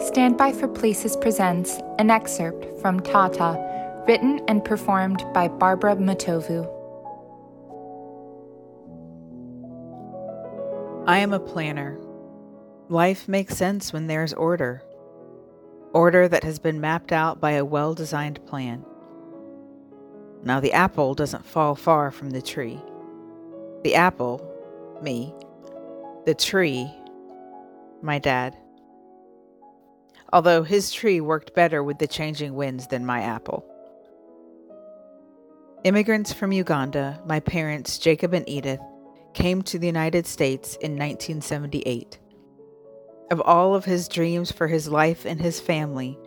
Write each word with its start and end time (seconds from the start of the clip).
Stand 0.00 0.38
By 0.38 0.52
for 0.52 0.66
Places 0.66 1.14
presents 1.14 1.78
an 1.98 2.10
excerpt 2.10 2.80
from 2.80 3.00
Tata, 3.00 4.02
written 4.08 4.40
and 4.48 4.64
performed 4.64 5.22
by 5.34 5.46
Barbara 5.46 5.94
Matovu. 5.94 6.64
I 11.06 11.18
am 11.18 11.34
a 11.34 11.38
planner. 11.38 12.00
Life 12.88 13.28
makes 13.28 13.58
sense 13.58 13.92
when 13.92 14.06
there's 14.06 14.32
order. 14.32 14.82
Order 15.92 16.28
that 16.28 16.44
has 16.44 16.58
been 16.58 16.80
mapped 16.80 17.12
out 17.12 17.38
by 17.38 17.52
a 17.52 17.64
well 17.64 17.92
designed 17.92 18.44
plan. 18.46 18.86
Now, 20.42 20.60
the 20.60 20.72
apple 20.72 21.14
doesn't 21.14 21.44
fall 21.44 21.74
far 21.74 22.10
from 22.10 22.30
the 22.30 22.40
tree. 22.40 22.80
The 23.84 23.96
apple, 23.96 24.40
me. 25.02 25.34
The 26.24 26.34
tree, 26.34 26.90
my 28.00 28.18
dad 28.18 28.56
although 30.32 30.62
his 30.62 30.92
tree 30.92 31.20
worked 31.20 31.54
better 31.54 31.82
with 31.82 31.98
the 31.98 32.06
changing 32.06 32.54
winds 32.54 32.86
than 32.86 33.04
my 33.04 33.22
apple. 33.22 33.64
Immigrants 35.82 36.32
from 36.32 36.52
Uganda, 36.52 37.20
my 37.24 37.40
parents, 37.40 37.98
Jacob 37.98 38.34
and 38.34 38.48
Edith, 38.48 38.80
came 39.32 39.62
to 39.62 39.78
the 39.78 39.86
United 39.86 40.26
States 40.26 40.76
in 40.76 40.92
1978. 40.92 42.18
Of 43.30 43.40
all 43.40 43.74
of 43.74 43.84
his 43.84 44.08
dreams 44.08 44.52
for 44.52 44.66
his 44.66 44.88
life 44.88 45.24
and 45.24 45.40
his 45.40 45.60
family, 45.60 46.18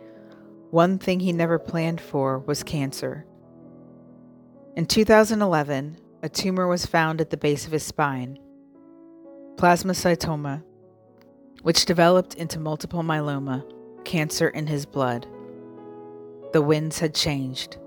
one 0.70 0.98
thing 0.98 1.20
he 1.20 1.32
never 1.32 1.58
planned 1.58 2.00
for 2.00 2.40
was 2.40 2.62
cancer. 2.62 3.26
In 4.74 4.86
2011, 4.86 5.98
a 6.22 6.28
tumor 6.28 6.66
was 6.66 6.86
found 6.86 7.20
at 7.20 7.30
the 7.30 7.36
base 7.36 7.66
of 7.66 7.72
his 7.72 7.84
spine, 7.84 8.38
plasmacytoma, 9.56 10.64
which 11.62 11.84
developed 11.84 12.34
into 12.34 12.58
multiple 12.58 13.02
myeloma 13.02 13.64
cancer 14.04 14.48
in 14.48 14.66
his 14.66 14.86
blood. 14.86 15.26
The 16.52 16.62
winds 16.62 16.98
had 16.98 17.14
changed. 17.14 17.78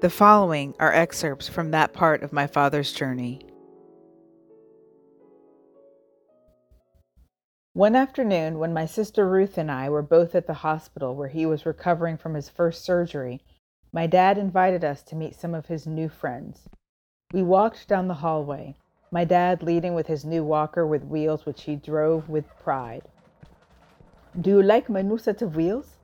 The 0.00 0.10
following 0.10 0.74
are 0.78 0.92
excerpts 0.92 1.48
from 1.48 1.70
that 1.70 1.92
part 1.92 2.22
of 2.22 2.32
my 2.32 2.46
father's 2.46 2.92
journey. 2.92 3.40
One 7.72 7.94
afternoon, 7.94 8.58
when 8.58 8.72
my 8.72 8.86
sister 8.86 9.28
Ruth 9.28 9.58
and 9.58 9.70
I 9.70 9.90
were 9.90 10.00
both 10.00 10.34
at 10.34 10.46
the 10.46 10.54
hospital 10.54 11.14
where 11.14 11.28
he 11.28 11.44
was 11.44 11.66
recovering 11.66 12.16
from 12.16 12.32
his 12.32 12.48
first 12.48 12.84
surgery, 12.84 13.42
my 13.92 14.06
dad 14.06 14.38
invited 14.38 14.82
us 14.82 15.02
to 15.02 15.16
meet 15.16 15.34
some 15.34 15.54
of 15.54 15.66
his 15.66 15.86
new 15.86 16.08
friends. 16.08 16.68
We 17.32 17.42
walked 17.42 17.86
down 17.86 18.08
the 18.08 18.14
hallway, 18.14 18.76
my 19.10 19.24
dad 19.24 19.62
leading 19.62 19.94
with 19.94 20.06
his 20.06 20.24
new 20.24 20.42
walker 20.42 20.86
with 20.86 21.04
wheels 21.04 21.44
which 21.44 21.64
he 21.64 21.76
drove 21.76 22.28
with 22.28 22.44
pride. 22.62 23.02
Do 24.38 24.50
you 24.50 24.62
like 24.62 24.90
my 24.90 25.00
new 25.00 25.16
set 25.16 25.40
of 25.40 25.56
wheels? 25.56 25.96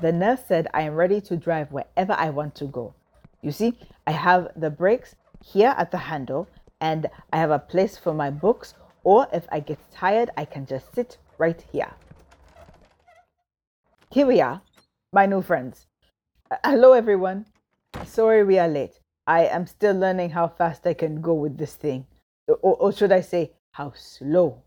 The 0.00 0.12
nurse 0.12 0.40
said 0.46 0.68
I 0.72 0.82
am 0.82 0.94
ready 0.94 1.20
to 1.22 1.36
drive 1.36 1.72
wherever 1.72 2.12
I 2.12 2.30
want 2.30 2.54
to 2.56 2.66
go. 2.66 2.94
You 3.42 3.50
see, 3.50 3.76
I 4.06 4.12
have 4.12 4.52
the 4.54 4.70
brakes 4.70 5.16
here 5.44 5.74
at 5.76 5.90
the 5.90 5.98
handle, 5.98 6.46
and 6.80 7.08
I 7.32 7.38
have 7.38 7.50
a 7.50 7.58
place 7.58 7.98
for 7.98 8.14
my 8.14 8.30
books, 8.30 8.74
or 9.02 9.26
if 9.32 9.46
I 9.50 9.58
get 9.58 9.78
tired, 9.90 10.30
I 10.36 10.44
can 10.44 10.64
just 10.64 10.94
sit 10.94 11.18
right 11.38 11.60
here. 11.72 11.90
Here 14.12 14.26
we 14.28 14.40
are, 14.40 14.62
my 15.12 15.26
new 15.26 15.42
friends. 15.42 15.86
Uh, 16.48 16.58
hello, 16.62 16.92
everyone. 16.92 17.46
Sorry 18.04 18.44
we 18.44 18.60
are 18.60 18.68
late. 18.68 19.00
I 19.26 19.46
am 19.46 19.66
still 19.66 19.96
learning 19.96 20.30
how 20.30 20.46
fast 20.46 20.86
I 20.86 20.94
can 20.94 21.20
go 21.20 21.34
with 21.34 21.58
this 21.58 21.74
thing. 21.74 22.06
Or, 22.46 22.76
or 22.76 22.92
should 22.92 23.10
I 23.10 23.22
say, 23.22 23.54
how 23.72 23.92
slow 23.96 24.62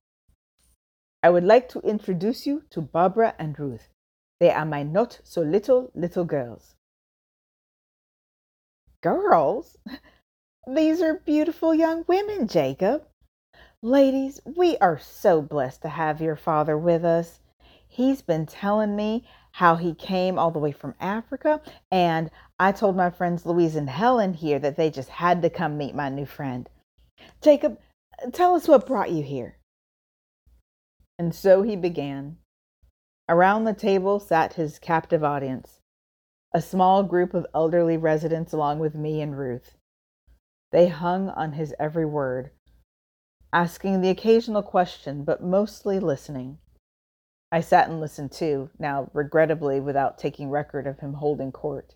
I 1.22 1.30
would 1.30 1.44
like 1.44 1.67
to 1.70 1.81
introduce 1.81 2.48
you 2.48 2.64
to 2.70 2.81
Barbara 2.81 3.36
and 3.38 3.59
Ruth. 3.59 3.89
They 4.39 4.52
are 4.52 4.66
my 4.66 4.84
not 4.84 5.20
so 5.23 5.42
little 5.42 5.92
little 5.94 6.23
girls. 6.23 6.75
Girls? 9.02 9.78
These 10.68 11.02
are 11.02 11.22
beautiful 11.25 11.74
young 11.75 12.06
women, 12.08 12.47
Jacob. 12.47 13.03
Ladies, 13.81 14.40
we 14.46 14.78
are 14.78 14.97
so 15.00 15.41
blessed 15.41 15.81
to 15.81 15.90
have 15.90 16.22
your 16.22 16.35
father 16.35 16.78
with 16.78 17.03
us. 17.03 17.40
He's 17.88 18.22
been 18.22 18.46
telling 18.46 18.96
me 18.96 19.25
how 19.53 19.75
he 19.75 19.94
came 19.94 20.40
all 20.40 20.52
the 20.52 20.59
way 20.59 20.72
from 20.72 20.96
Africa, 21.02 21.62
and 21.91 22.29
I 22.59 22.72
told 22.72 22.96
my 22.96 23.09
friends 23.09 23.46
Louise 23.46 23.75
and 23.75 23.90
Helen 23.90 24.34
here 24.34 24.59
that 24.59 24.78
they 24.78 24.90
just 24.90 25.09
had 25.09 25.41
to 25.41 25.50
come 25.50 25.78
meet 25.78 25.96
my 25.96 26.08
new 26.08 26.25
friend. 26.25 26.69
Jacob, 27.41 27.79
tell 28.31 28.56
us 28.56 28.68
what 28.68 28.85
brought 28.85 29.12
you 29.12 29.24
here. 29.24 29.59
And 31.19 31.35
so 31.35 31.63
he 31.63 31.75
began. 31.75 32.38
Around 33.28 33.66
the 33.66 33.74
table 33.74 34.22
sat 34.22 34.53
his 34.53 34.80
captive 34.80 35.22
audience, 35.22 35.81
a 36.53 36.62
small 36.62 37.03
group 37.03 37.34
of 37.34 37.46
elderly 37.53 37.97
residents 37.97 38.53
along 38.53 38.80
with 38.80 38.96
me 38.96 39.22
and 39.22 39.38
Ruth. 39.38 39.75
They 40.72 40.88
hung 40.88 41.28
on 41.29 41.53
his 41.53 41.75
every 41.78 42.06
word, 42.06 42.52
asking 43.52 44.00
the 44.00 44.09
occasional 44.09 44.63
question, 44.63 45.25
but 45.25 45.44
mostly 45.44 46.00
listening. 46.00 46.59
I 47.52 47.59
sat 47.59 47.90
and 47.90 48.00
listened 48.00 48.31
too, 48.31 48.69
now 48.79 49.09
regrettably 49.13 49.81
without 49.81 50.18
taking 50.18 50.50
record 50.50 50.88
of 50.88 51.00
him 51.00 51.16
holding 51.16 51.52
court. 51.52 51.96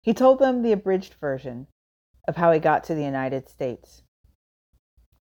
He 0.00 0.14
told 0.14 0.38
them 0.38 0.62
the 0.62 0.72
abridged 0.72 1.14
version 1.20 1.66
of 2.26 2.36
how 2.36 2.50
he 2.50 2.60
got 2.60 2.82
to 2.84 2.94
the 2.94 3.04
United 3.04 3.46
States. 3.46 4.04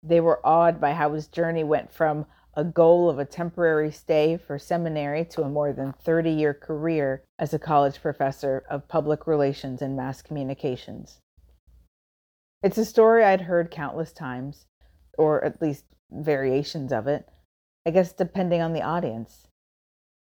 They 0.03 0.19
were 0.19 0.45
awed 0.45 0.81
by 0.81 0.93
how 0.93 1.13
his 1.13 1.27
journey 1.27 1.63
went 1.63 1.91
from 1.91 2.25
a 2.53 2.63
goal 2.63 3.09
of 3.09 3.19
a 3.19 3.25
temporary 3.25 3.91
stay 3.91 4.35
for 4.35 4.57
seminary 4.57 5.23
to 5.25 5.43
a 5.43 5.49
more 5.49 5.71
than 5.71 5.93
30 5.93 6.31
year 6.31 6.53
career 6.53 7.23
as 7.39 7.53
a 7.53 7.59
college 7.59 8.01
professor 8.01 8.63
of 8.69 8.87
public 8.87 9.25
relations 9.27 9.81
and 9.81 9.95
mass 9.95 10.21
communications. 10.21 11.19
It's 12.63 12.77
a 12.77 12.85
story 12.85 13.23
I'd 13.23 13.41
heard 13.41 13.71
countless 13.71 14.11
times, 14.11 14.65
or 15.17 15.43
at 15.43 15.61
least 15.61 15.85
variations 16.11 16.91
of 16.91 17.07
it, 17.07 17.29
I 17.85 17.91
guess 17.91 18.11
depending 18.11 18.61
on 18.61 18.73
the 18.73 18.81
audience. 18.81 19.47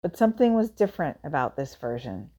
But 0.02 0.18
something 0.18 0.54
was 0.54 0.70
different 0.70 1.18
about 1.24 1.56
this 1.56 1.76
version. 1.76 2.32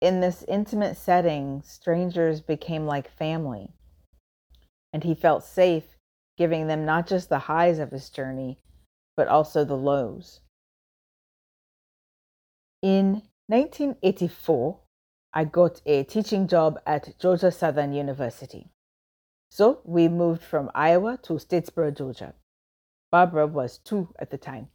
In 0.00 0.20
this 0.20 0.42
intimate 0.48 0.96
setting, 0.96 1.62
strangers 1.62 2.40
became 2.40 2.86
like 2.86 3.08
family 3.08 3.70
and 4.92 5.04
he 5.04 5.14
felt 5.14 5.44
safe 5.44 5.96
giving 6.36 6.66
them 6.66 6.84
not 6.84 7.06
just 7.06 7.28
the 7.28 7.38
highs 7.40 7.78
of 7.78 7.90
his 7.90 8.10
journey, 8.10 8.58
but 9.16 9.28
also 9.28 9.64
the 9.64 9.76
lows. 9.76 10.40
In 12.80 13.22
1984, 13.46 14.78
I 15.34 15.44
got 15.44 15.80
a 15.86 16.04
teaching 16.04 16.48
job 16.48 16.80
at 16.86 17.18
Georgia 17.18 17.50
Southern 17.50 17.92
University. 17.92 18.70
So 19.50 19.80
we 19.84 20.08
moved 20.08 20.42
from 20.42 20.70
Iowa 20.74 21.18
to 21.24 21.34
Statesboro, 21.34 21.96
Georgia. 21.96 22.34
Barbara 23.10 23.46
was 23.46 23.78
two 23.78 24.14
at 24.18 24.30
the 24.30 24.38
time. 24.38 24.68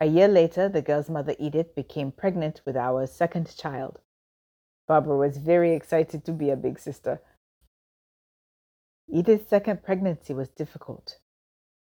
A 0.00 0.06
year 0.06 0.28
later, 0.28 0.68
the 0.68 0.82
girl's 0.82 1.10
mother, 1.10 1.34
Edith, 1.38 1.74
became 1.74 2.12
pregnant 2.12 2.62
with 2.64 2.76
our 2.76 3.06
second 3.06 3.54
child. 3.56 4.00
Barbara 4.86 5.16
was 5.16 5.38
very 5.38 5.74
excited 5.74 6.24
to 6.24 6.32
be 6.32 6.50
a 6.50 6.56
big 6.56 6.78
sister 6.78 7.20
Edith's 9.08 9.48
second 9.48 9.82
pregnancy 9.82 10.34
was 10.34 10.48
difficult. 10.48 11.18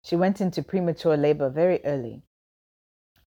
She 0.03 0.15
went 0.15 0.41
into 0.41 0.63
premature 0.63 1.15
labor 1.15 1.49
very 1.49 1.83
early. 1.85 2.23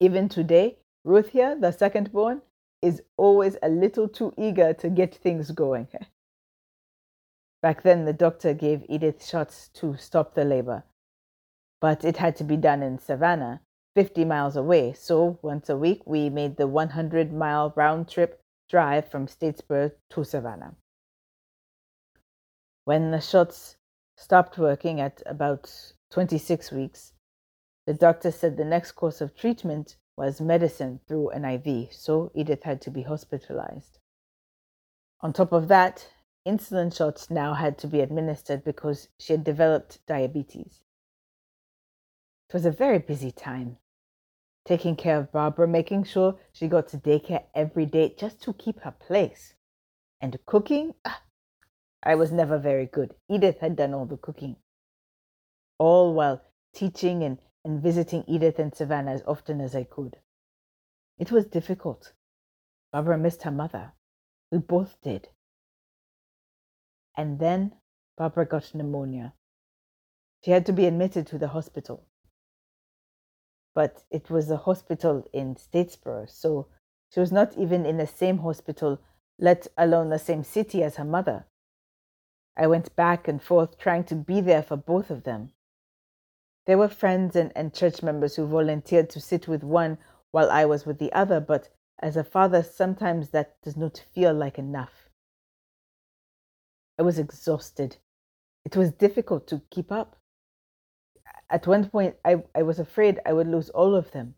Even 0.00 0.28
today, 0.28 0.78
Ruth 1.04 1.28
here, 1.28 1.56
the 1.58 1.70
second 1.70 2.12
born, 2.12 2.42
is 2.82 3.02
always 3.16 3.56
a 3.62 3.68
little 3.68 4.08
too 4.08 4.32
eager 4.36 4.74
to 4.74 4.88
get 4.88 5.14
things 5.14 5.50
going. 5.50 5.88
Back 7.62 7.82
then, 7.82 8.04
the 8.04 8.12
doctor 8.12 8.52
gave 8.52 8.84
Edith 8.88 9.24
shots 9.24 9.68
to 9.74 9.96
stop 9.96 10.34
the 10.34 10.44
labor, 10.44 10.84
but 11.80 12.04
it 12.04 12.16
had 12.16 12.36
to 12.36 12.44
be 12.44 12.56
done 12.56 12.82
in 12.82 12.98
Savannah, 12.98 13.60
50 13.94 14.24
miles 14.24 14.56
away. 14.56 14.92
So 14.92 15.38
once 15.40 15.68
a 15.68 15.76
week, 15.76 16.02
we 16.04 16.28
made 16.28 16.56
the 16.56 16.66
100 16.66 17.32
mile 17.32 17.72
round 17.76 18.08
trip 18.08 18.40
drive 18.68 19.08
from 19.08 19.26
Statesboro 19.26 19.92
to 20.10 20.24
Savannah. 20.24 20.74
When 22.84 23.12
the 23.12 23.20
shots 23.20 23.76
stopped 24.16 24.58
working 24.58 25.00
at 25.00 25.22
about 25.26 25.92
26 26.10 26.72
weeks, 26.72 27.12
the 27.86 27.94
doctor 27.94 28.30
said 28.30 28.56
the 28.56 28.64
next 28.64 28.92
course 28.92 29.20
of 29.20 29.36
treatment 29.36 29.96
was 30.16 30.40
medicine 30.40 31.00
through 31.06 31.30
an 31.30 31.44
IV, 31.44 31.92
so 31.92 32.30
Edith 32.34 32.62
had 32.62 32.80
to 32.82 32.90
be 32.90 33.02
hospitalized. 33.02 33.98
On 35.20 35.32
top 35.32 35.52
of 35.52 35.68
that, 35.68 36.08
insulin 36.46 36.94
shots 36.94 37.30
now 37.30 37.54
had 37.54 37.78
to 37.78 37.86
be 37.86 38.00
administered 38.00 38.62
because 38.64 39.08
she 39.18 39.32
had 39.32 39.44
developed 39.44 39.98
diabetes. 40.06 40.82
It 42.48 42.54
was 42.54 42.64
a 42.64 42.70
very 42.70 42.98
busy 42.98 43.32
time. 43.32 43.78
Taking 44.64 44.96
care 44.96 45.18
of 45.18 45.32
Barbara, 45.32 45.66
making 45.66 46.04
sure 46.04 46.36
she 46.52 46.68
got 46.68 46.88
to 46.88 46.98
daycare 46.98 47.44
every 47.54 47.86
day 47.86 48.14
just 48.16 48.40
to 48.42 48.52
keep 48.52 48.80
her 48.80 48.92
place. 48.92 49.54
And 50.20 50.38
cooking, 50.46 50.94
ah, 51.04 51.20
I 52.04 52.14
was 52.14 52.30
never 52.30 52.58
very 52.58 52.86
good. 52.86 53.14
Edith 53.28 53.60
had 53.60 53.76
done 53.76 53.94
all 53.94 54.06
the 54.06 54.16
cooking. 54.16 54.56
All 55.78 56.14
while 56.14 56.42
teaching 56.74 57.22
and 57.22 57.38
and 57.64 57.82
visiting 57.82 58.24
Edith 58.26 58.58
and 58.58 58.74
Savannah 58.74 59.12
as 59.12 59.22
often 59.26 59.60
as 59.60 59.74
I 59.74 59.84
could. 59.84 60.18
It 61.18 61.32
was 61.32 61.46
difficult. 61.46 62.12
Barbara 62.92 63.16
missed 63.16 63.42
her 63.42 63.50
mother. 63.50 63.92
We 64.50 64.58
both 64.58 64.96
did. 65.02 65.28
And 67.16 67.38
then 67.38 67.72
Barbara 68.16 68.46
got 68.46 68.74
pneumonia. 68.74 69.32
She 70.44 70.50
had 70.50 70.66
to 70.66 70.72
be 70.72 70.86
admitted 70.86 71.26
to 71.28 71.38
the 71.38 71.48
hospital. 71.48 72.04
But 73.74 74.04
it 74.10 74.30
was 74.30 74.50
a 74.50 74.58
hospital 74.58 75.26
in 75.32 75.56
Statesboro, 75.56 76.30
so 76.30 76.68
she 77.12 77.20
was 77.20 77.32
not 77.32 77.56
even 77.56 77.86
in 77.86 77.96
the 77.96 78.06
same 78.06 78.38
hospital, 78.38 79.00
let 79.38 79.66
alone 79.78 80.10
the 80.10 80.18
same 80.18 80.44
city 80.44 80.82
as 80.82 80.96
her 80.96 81.04
mother. 81.04 81.46
I 82.56 82.66
went 82.66 82.94
back 82.94 83.26
and 83.26 83.42
forth 83.42 83.78
trying 83.78 84.04
to 84.04 84.14
be 84.14 84.40
there 84.40 84.62
for 84.62 84.76
both 84.76 85.10
of 85.10 85.24
them. 85.24 85.52
There 86.66 86.78
were 86.78 86.88
friends 86.88 87.36
and, 87.36 87.52
and 87.54 87.74
church 87.74 88.02
members 88.02 88.36
who 88.36 88.46
volunteered 88.46 89.10
to 89.10 89.20
sit 89.20 89.48
with 89.48 89.62
one 89.62 89.98
while 90.30 90.50
I 90.50 90.64
was 90.64 90.86
with 90.86 90.98
the 90.98 91.12
other, 91.12 91.40
but 91.40 91.68
as 92.00 92.16
a 92.16 92.24
father, 92.24 92.62
sometimes 92.62 93.30
that 93.30 93.60
does 93.62 93.76
not 93.76 94.04
feel 94.14 94.32
like 94.32 94.58
enough. 94.58 95.08
I 96.98 97.02
was 97.02 97.18
exhausted. 97.18 97.96
It 98.64 98.76
was 98.76 98.92
difficult 98.92 99.46
to 99.48 99.62
keep 99.70 99.92
up. 99.92 100.16
At 101.50 101.66
one 101.66 101.88
point, 101.88 102.16
I, 102.24 102.42
I 102.54 102.62
was 102.62 102.78
afraid 102.78 103.20
I 103.26 103.32
would 103.32 103.48
lose 103.48 103.70
all 103.70 103.94
of 103.94 104.12
them 104.12 104.34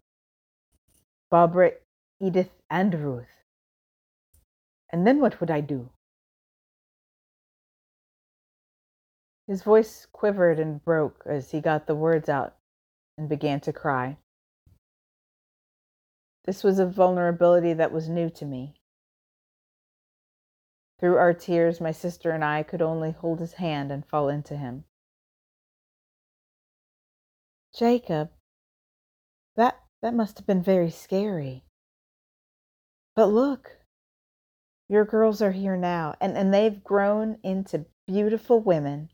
Barbara, 1.31 1.73
Edith, 2.21 2.51
and 2.71 2.95
Ruth. 2.95 3.43
And 4.91 5.07
then 5.07 5.21
what 5.21 5.41
would 5.41 5.51
I 5.51 5.61
do? 5.61 5.91
His 9.47 9.63
voice 9.63 10.07
quivered 10.07 10.59
and 10.59 10.85
broke 10.85 11.23
as 11.25 11.53
he 11.53 11.61
got 11.61 11.87
the 11.87 11.95
words 11.95 12.29
out 12.29 12.57
and 13.17 13.29
began 13.29 13.61
to 13.61 13.73
cry. 13.73 14.19
This 16.45 16.65
was 16.65 16.79
a 16.79 16.87
vulnerability 16.87 17.73
that 17.73 17.93
was 17.93 18.09
new 18.09 18.29
to 18.31 18.45
me. 18.45 18.75
Through 20.99 21.17
our 21.17 21.35
tears, 21.35 21.81
my 21.81 21.93
sister 21.93 22.31
and 22.31 22.45
I 22.45 22.63
could 22.63 22.83
only 22.83 23.13
hold 23.13 23.39
his 23.39 23.55
hand 23.55 23.93
and 23.93 24.07
fall 24.07 24.29
into 24.29 24.57
him. 24.57 24.85
Jacob, 27.75 28.31
that 29.55 29.79
that 30.03 30.15
must 30.15 30.39
have 30.39 30.47
been 30.47 30.63
very 30.63 30.91
scary. 30.91 31.65
But 33.15 33.27
look, 33.27 33.79
your 34.89 35.05
girls 35.05 35.43
are 35.43 35.53
here 35.53 35.77
now, 35.77 36.15
and, 36.21 36.37
and 36.37 36.53
they've 36.53 36.83
grown 36.83 37.39
into 37.43 37.87
beautiful 38.07 38.61
women 38.61 39.11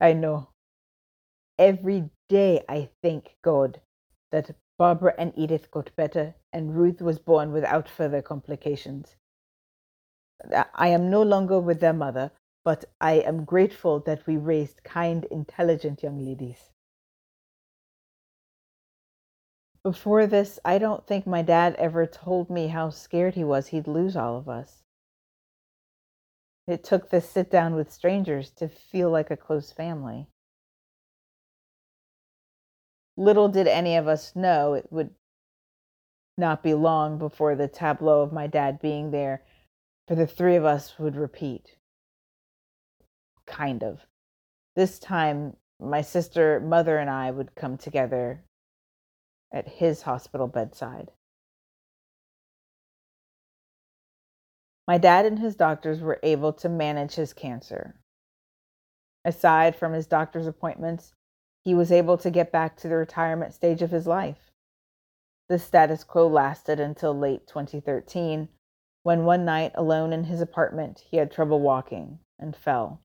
I 0.00 0.12
know. 0.12 0.48
Every 1.58 2.10
day 2.28 2.64
I 2.68 2.90
thank 3.02 3.36
God 3.42 3.80
that 4.32 4.54
Barbara 4.78 5.14
and 5.18 5.32
Edith 5.36 5.70
got 5.70 5.94
better 5.96 6.34
and 6.52 6.76
Ruth 6.76 7.02
was 7.02 7.18
born 7.18 7.52
without 7.52 7.88
further 7.88 8.22
complications. 8.22 9.16
I 10.74 10.88
am 10.88 11.10
no 11.10 11.22
longer 11.22 11.58
with 11.60 11.80
their 11.80 11.92
mother, 11.92 12.30
but 12.64 12.84
I 13.00 13.14
am 13.14 13.44
grateful 13.44 14.00
that 14.00 14.26
we 14.26 14.36
raised 14.36 14.84
kind, 14.84 15.24
intelligent 15.26 16.02
young 16.02 16.24
ladies. 16.24 16.70
Before 19.82 20.26
this, 20.26 20.60
I 20.64 20.78
don't 20.78 21.06
think 21.06 21.26
my 21.26 21.42
dad 21.42 21.74
ever 21.76 22.06
told 22.06 22.50
me 22.50 22.68
how 22.68 22.90
scared 22.90 23.34
he 23.34 23.44
was 23.44 23.68
he'd 23.68 23.88
lose 23.88 24.16
all 24.16 24.36
of 24.36 24.48
us. 24.48 24.84
It 26.68 26.84
took 26.84 27.08
this 27.08 27.26
sit 27.26 27.50
down 27.50 27.74
with 27.74 27.90
strangers 27.90 28.50
to 28.50 28.68
feel 28.68 29.10
like 29.10 29.30
a 29.30 29.38
close 29.38 29.72
family. 29.72 30.28
Little 33.16 33.48
did 33.48 33.66
any 33.66 33.96
of 33.96 34.06
us 34.06 34.36
know 34.36 34.74
it 34.74 34.92
would 34.92 35.14
not 36.36 36.62
be 36.62 36.74
long 36.74 37.18
before 37.18 37.56
the 37.56 37.68
tableau 37.68 38.20
of 38.20 38.34
my 38.34 38.46
dad 38.46 38.80
being 38.80 39.10
there 39.10 39.42
for 40.06 40.14
the 40.14 40.26
three 40.26 40.56
of 40.56 40.66
us 40.66 40.98
would 40.98 41.16
repeat. 41.16 41.76
Kind 43.46 43.82
of. 43.82 44.06
This 44.76 44.98
time, 44.98 45.56
my 45.80 46.02
sister, 46.02 46.60
mother, 46.60 46.98
and 46.98 47.08
I 47.08 47.30
would 47.30 47.54
come 47.54 47.78
together 47.78 48.44
at 49.50 49.66
his 49.66 50.02
hospital 50.02 50.46
bedside. 50.46 51.12
My 54.88 54.96
dad 54.96 55.26
and 55.26 55.38
his 55.38 55.54
doctors 55.54 56.00
were 56.00 56.18
able 56.22 56.54
to 56.54 56.68
manage 56.70 57.16
his 57.16 57.34
cancer. 57.34 57.96
Aside 59.22 59.76
from 59.76 59.92
his 59.92 60.06
doctor's 60.06 60.46
appointments, 60.46 61.12
he 61.62 61.74
was 61.74 61.92
able 61.92 62.16
to 62.16 62.30
get 62.30 62.50
back 62.50 62.78
to 62.78 62.88
the 62.88 62.96
retirement 62.96 63.52
stage 63.52 63.82
of 63.82 63.90
his 63.90 64.06
life. 64.06 64.50
The 65.50 65.58
status 65.58 66.04
quo 66.04 66.26
lasted 66.26 66.80
until 66.80 67.16
late 67.16 67.46
2013, 67.46 68.48
when 69.02 69.24
one 69.26 69.44
night, 69.44 69.72
alone 69.74 70.14
in 70.14 70.24
his 70.24 70.40
apartment, 70.40 71.04
he 71.10 71.18
had 71.18 71.30
trouble 71.30 71.60
walking 71.60 72.20
and 72.38 72.56
fell. 72.56 73.02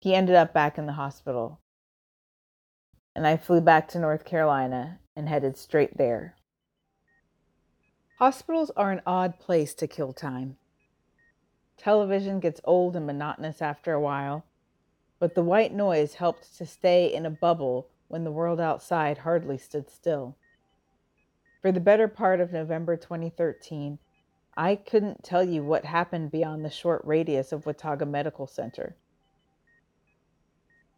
He 0.00 0.14
ended 0.16 0.34
up 0.34 0.52
back 0.52 0.78
in 0.78 0.86
the 0.86 0.92
hospital, 0.92 1.60
and 3.14 3.26
I 3.26 3.36
flew 3.36 3.60
back 3.60 3.86
to 3.88 4.00
North 4.00 4.24
Carolina 4.24 4.98
and 5.14 5.28
headed 5.28 5.56
straight 5.56 5.96
there. 5.96 6.35
Hospitals 8.16 8.70
are 8.78 8.92
an 8.92 9.02
odd 9.04 9.38
place 9.38 9.74
to 9.74 9.86
kill 9.86 10.14
time. 10.14 10.56
Television 11.76 12.40
gets 12.40 12.62
old 12.64 12.96
and 12.96 13.06
monotonous 13.06 13.60
after 13.60 13.92
a 13.92 14.00
while, 14.00 14.46
but 15.18 15.34
the 15.34 15.42
white 15.42 15.74
noise 15.74 16.14
helped 16.14 16.56
to 16.56 16.64
stay 16.64 17.12
in 17.12 17.26
a 17.26 17.30
bubble 17.30 17.88
when 18.08 18.24
the 18.24 18.32
world 18.32 18.58
outside 18.58 19.18
hardly 19.18 19.58
stood 19.58 19.90
still. 19.90 20.34
For 21.60 21.70
the 21.70 21.80
better 21.80 22.08
part 22.08 22.40
of 22.40 22.54
November 22.54 22.96
2013, 22.96 23.98
I 24.56 24.76
couldn't 24.76 25.22
tell 25.22 25.44
you 25.44 25.62
what 25.62 25.84
happened 25.84 26.30
beyond 26.30 26.64
the 26.64 26.70
short 26.70 27.02
radius 27.04 27.52
of 27.52 27.66
Watauga 27.66 28.06
Medical 28.06 28.46
Center. 28.46 28.96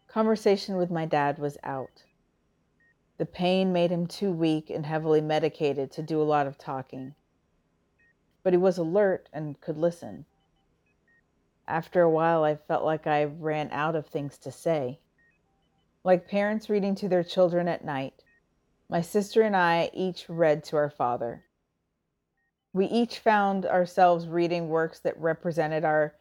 Conversation 0.06 0.76
with 0.76 0.92
my 0.92 1.04
dad 1.04 1.40
was 1.40 1.58
out. 1.64 2.04
The 3.18 3.26
pain 3.26 3.72
made 3.72 3.90
him 3.90 4.06
too 4.06 4.30
weak 4.30 4.70
and 4.70 4.86
heavily 4.86 5.20
medicated 5.20 5.90
to 5.92 6.02
do 6.02 6.22
a 6.22 6.24
lot 6.24 6.46
of 6.46 6.56
talking. 6.56 7.14
But 8.44 8.52
he 8.52 8.56
was 8.56 8.78
alert 8.78 9.28
and 9.32 9.60
could 9.60 9.76
listen. 9.76 10.24
After 11.66 12.00
a 12.00 12.10
while, 12.10 12.44
I 12.44 12.54
felt 12.54 12.84
like 12.84 13.06
I 13.08 13.24
ran 13.24 13.70
out 13.72 13.96
of 13.96 14.06
things 14.06 14.38
to 14.38 14.52
say. 14.52 15.00
Like 16.04 16.28
parents 16.28 16.70
reading 16.70 16.94
to 16.94 17.08
their 17.08 17.24
children 17.24 17.66
at 17.66 17.84
night, 17.84 18.22
my 18.88 19.02
sister 19.02 19.42
and 19.42 19.56
I 19.56 19.90
each 19.92 20.28
read 20.28 20.62
to 20.64 20.76
our 20.76 20.88
father. 20.88 21.44
We 22.72 22.86
each 22.86 23.18
found 23.18 23.66
ourselves 23.66 24.28
reading 24.28 24.68
works 24.68 25.00
that 25.00 25.18
represented 25.20 25.84
our 25.84 26.14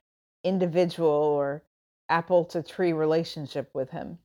individual 0.44 1.10
or 1.10 1.64
apple 2.10 2.44
to 2.46 2.64
tree 2.64 2.92
relationship 2.92 3.70
with 3.74 3.92
him. 3.92 4.18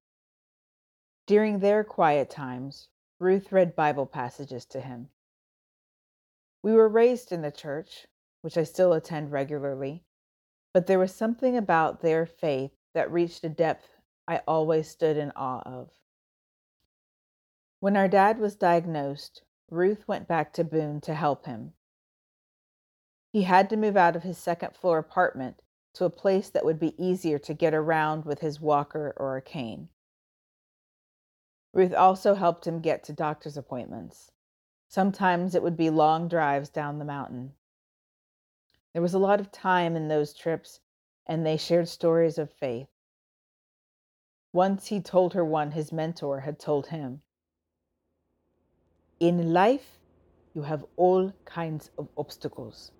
During 1.27 1.61
their 1.61 1.85
quiet 1.85 2.31
times, 2.31 2.89
Ruth 3.21 3.53
read 3.53 3.77
Bible 3.77 4.07
passages 4.07 4.65
to 4.67 4.81
him. 4.81 5.11
We 6.63 6.73
were 6.73 6.89
raised 6.89 7.31
in 7.31 7.43
the 7.43 7.53
church, 7.53 8.07
which 8.41 8.59
I 8.59 8.65
still 8.65 8.93
attend 8.93 9.31
regularly, 9.31 10.05
but 10.73 10.87
there 10.87 10.99
was 10.99 11.15
something 11.15 11.57
about 11.57 12.01
their 12.01 12.27
faith 12.27 12.73
that 12.95 13.11
reached 13.11 13.45
a 13.45 13.49
depth 13.49 13.97
I 14.27 14.43
always 14.49 14.89
stood 14.89 15.17
in 15.17 15.33
awe 15.37 15.63
of. 15.65 15.91
When 17.79 17.97
our 17.97 18.09
dad 18.09 18.39
was 18.39 18.57
diagnosed, 18.57 19.43
Ruth 19.71 20.07
went 20.07 20.29
back 20.29 20.53
to 20.55 20.65
Boone 20.65 21.01
to 21.03 21.15
help 21.15 21.47
him. 21.47 21.73
He 23.33 23.43
had 23.43 23.71
to 23.71 23.77
move 23.77 23.97
out 23.97 24.17
of 24.17 24.23
his 24.23 24.39
second 24.39 24.75
floor 24.77 24.99
apartment 24.99 25.63
to 25.95 26.05
a 26.05 26.11
place 26.11 26.51
that 26.51 26.65
would 26.65 26.79
be 26.79 27.01
easier 27.03 27.39
to 27.39 27.55
get 27.55 27.75
around 27.75 28.25
with 28.25 28.41
his 28.41 28.61
walker 28.61 29.15
or 29.17 29.37
a 29.37 29.43
cane. 29.43 29.89
Ruth 31.75 31.95
also 31.95 32.35
helped 32.35 32.67
him 32.67 32.81
get 32.81 33.03
to 33.05 33.15
doctor's 33.15 33.57
appointments. 33.57 34.31
Sometimes 34.89 35.55
it 35.55 35.63
would 35.63 35.77
be 35.77 35.89
long 35.89 36.29
drives 36.29 36.69
down 36.69 36.99
the 36.99 37.05
mountain. 37.05 37.55
There 38.93 39.01
was 39.01 39.15
a 39.15 39.19
lot 39.19 39.41
of 39.41 39.51
time 39.51 39.97
in 39.97 40.09
those 40.09 40.35
trips, 40.35 40.81
and 41.27 41.47
they 41.47 41.57
shared 41.57 41.89
stories 41.89 42.37
of 42.37 42.53
faith. 42.53 42.89
Once 44.53 44.89
he 44.89 45.01
told 45.01 45.33
her 45.33 45.45
one 45.45 45.71
his 45.71 45.93
mentor 45.93 46.41
had 46.41 46.59
told 46.59 46.89
him 46.89 47.23
In 49.19 49.55
life, 49.55 49.99
you 50.53 50.63
have 50.63 50.85
all 50.97 51.33
kinds 51.47 51.91
of 51.97 52.09
obstacles. 52.19 52.93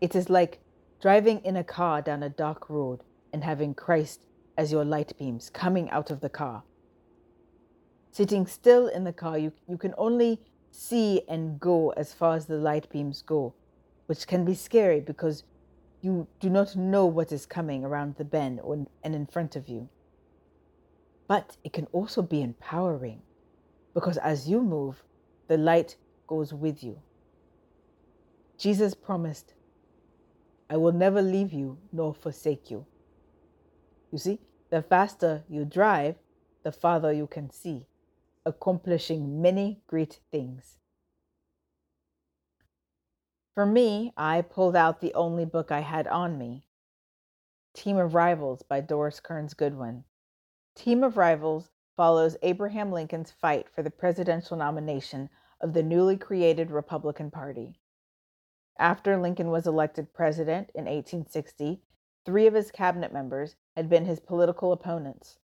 It 0.00 0.16
is 0.16 0.28
like 0.28 0.60
driving 1.00 1.38
in 1.44 1.54
a 1.56 1.62
car 1.62 2.02
down 2.02 2.24
a 2.24 2.28
dark 2.28 2.68
road 2.68 3.04
and 3.32 3.44
having 3.44 3.74
Christ 3.74 4.26
as 4.58 4.72
your 4.72 4.84
light 4.84 5.16
beams 5.16 5.50
coming 5.50 5.88
out 5.90 6.10
of 6.10 6.20
the 6.20 6.28
car 6.28 6.64
sitting 8.16 8.46
still 8.46 8.88
in 8.88 9.04
the 9.04 9.12
car, 9.12 9.38
you, 9.38 9.52
you 9.68 9.76
can 9.76 9.94
only 9.98 10.40
see 10.70 11.22
and 11.28 11.60
go 11.60 11.90
as 11.90 12.14
far 12.14 12.36
as 12.36 12.46
the 12.46 12.56
light 12.56 12.88
beams 12.90 13.22
go, 13.22 13.54
which 14.06 14.26
can 14.26 14.44
be 14.44 14.54
scary 14.54 15.00
because 15.00 15.44
you 16.00 16.26
do 16.40 16.48
not 16.50 16.76
know 16.76 17.06
what 17.06 17.32
is 17.32 17.46
coming 17.46 17.84
around 17.84 18.16
the 18.16 18.24
bend 18.24 18.60
or, 18.62 18.86
and 19.04 19.14
in 19.14 19.26
front 19.26 19.56
of 19.56 19.68
you. 19.68 19.88
but 21.28 21.56
it 21.64 21.72
can 21.72 21.86
also 21.92 22.22
be 22.22 22.42
empowering 22.42 23.22
because 23.94 24.16
as 24.18 24.48
you 24.48 24.62
move, 24.62 25.02
the 25.48 25.56
light 25.56 25.96
goes 26.26 26.52
with 26.52 26.82
you. 26.82 26.98
Jesus 28.58 28.94
promised, 28.94 29.54
I 30.70 30.76
will 30.76 30.92
never 30.92 31.22
leave 31.22 31.52
you 31.52 31.78
nor 31.92 32.14
forsake 32.14 32.70
you. 32.70 32.86
You 34.12 34.18
see, 34.18 34.40
the 34.70 34.82
faster 34.82 35.44
you 35.48 35.64
drive, 35.64 36.16
the 36.62 36.72
farther 36.72 37.12
you 37.12 37.26
can 37.26 37.50
see, 37.50 37.86
accomplishing 38.46 39.42
many 39.42 39.82
great 39.86 40.20
things. 40.30 40.78
For 43.54 43.66
me, 43.66 44.12
I 44.16 44.42
pulled 44.42 44.76
out 44.76 45.00
the 45.00 45.14
only 45.14 45.44
book 45.44 45.72
I 45.72 45.80
had 45.80 46.06
on 46.06 46.38
me 46.38 46.66
Team 47.74 47.98
of 47.98 48.14
Rivals 48.14 48.62
by 48.62 48.80
Doris 48.80 49.20
Kearns 49.20 49.52
Goodwin. 49.52 50.04
Team 50.74 51.02
of 51.02 51.18
Rivals 51.18 51.70
follows 51.96 52.36
Abraham 52.42 52.92
Lincoln's 52.92 53.30
fight 53.30 53.68
for 53.68 53.82
the 53.82 53.90
presidential 53.90 54.56
nomination 54.56 55.28
of 55.60 55.72
the 55.72 55.82
newly 55.82 56.16
created 56.16 56.70
Republican 56.70 57.30
Party. 57.30 57.80
After 58.78 59.16
Lincoln 59.16 59.50
was 59.50 59.66
elected 59.66 60.12
president 60.14 60.70
in 60.74 60.84
1860, 60.84 61.82
three 62.24 62.46
of 62.46 62.54
his 62.54 62.70
cabinet 62.70 63.12
members 63.12 63.56
had 63.74 63.88
been 63.88 64.04
his 64.04 64.20
political 64.20 64.72
opponents 64.72 65.38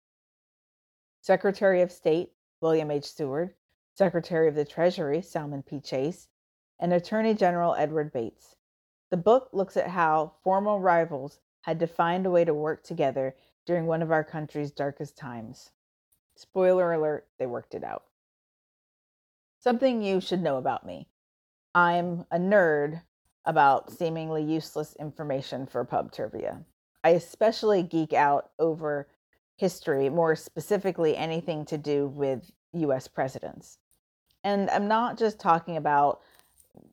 Secretary 1.22 1.82
of 1.82 1.92
State 1.92 2.32
William 2.62 2.92
H. 2.92 3.12
Seward, 3.14 3.54
Secretary 3.94 4.48
of 4.48 4.56
the 4.56 4.66
Treasury 4.66 5.22
Salmon 5.22 5.64
P. 5.64 5.80
Chase, 5.80 6.28
and 6.80 6.94
Attorney 6.94 7.34
General 7.34 7.76
Edward 7.76 8.12
Bates. 8.12 8.56
The 9.10 9.18
book 9.18 9.50
looks 9.52 9.76
at 9.76 9.90
how 9.90 10.34
formal 10.44 10.80
rivals 10.80 11.40
had 11.62 11.80
to 11.80 11.88
find 11.88 12.26
a 12.26 12.32
way 12.32 12.46
to 12.46 12.54
work 12.54 12.84
together 12.84 13.36
during 13.66 13.86
one 13.86 14.02
of 14.02 14.12
our 14.12 14.24
country's 14.24 14.72
darkest 14.72 15.18
times. 15.18 15.72
Spoiler 16.36 16.94
alert, 16.94 17.28
they 17.38 17.46
worked 17.46 17.76
it 17.76 17.84
out. 17.84 18.06
Something 19.60 20.02
you 20.02 20.22
should 20.22 20.42
know 20.42 20.58
about 20.58 20.86
me 20.86 21.08
I'm 21.76 22.26
a 22.32 22.38
nerd 22.38 23.02
about 23.46 23.92
seemingly 23.92 24.44
useless 24.44 24.96
information 24.96 25.66
for 25.66 25.84
pub 25.84 26.12
trivia. 26.12 26.64
I 27.04 27.10
especially 27.12 27.84
geek 27.84 28.14
out 28.14 28.52
over 28.58 29.08
history, 29.60 30.10
more 30.10 30.36
specifically, 30.36 31.16
anything 31.18 31.66
to 31.66 31.78
do 31.78 32.08
with 32.08 32.50
US 32.74 33.08
presidents. 33.08 33.78
And 34.44 34.70
I'm 34.70 34.88
not 34.88 35.18
just 35.18 35.40
talking 35.40 35.78
about 35.78 36.22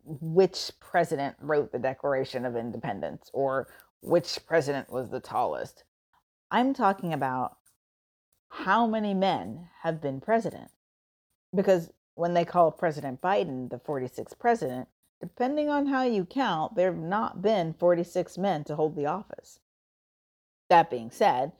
which 0.04 0.72
president 0.80 1.36
wrote 1.40 1.70
the 1.70 1.78
Declaration 1.78 2.44
of 2.44 2.56
Independence 2.56 3.30
or 3.32 3.68
which 4.00 4.38
president 4.46 4.90
was 4.90 5.10
the 5.10 5.20
tallest. 5.20 5.84
I'm 6.50 6.74
talking 6.74 7.12
about 7.12 7.56
how 8.48 8.86
many 8.86 9.14
men 9.14 9.68
have 9.82 10.00
been 10.00 10.20
president. 10.20 10.70
Because 11.54 11.90
when 12.14 12.34
they 12.34 12.44
call 12.44 12.70
President 12.70 13.20
Biden 13.20 13.70
the 13.70 13.78
46th 13.78 14.38
president, 14.38 14.88
depending 15.20 15.68
on 15.68 15.86
how 15.86 16.02
you 16.02 16.24
count, 16.24 16.74
there 16.74 16.92
have 16.92 17.00
not 17.00 17.42
been 17.42 17.74
46 17.74 18.38
men 18.38 18.64
to 18.64 18.76
hold 18.76 18.96
the 18.96 19.06
office. 19.06 19.60
That 20.68 20.90
being 20.90 21.10
said, 21.10 21.52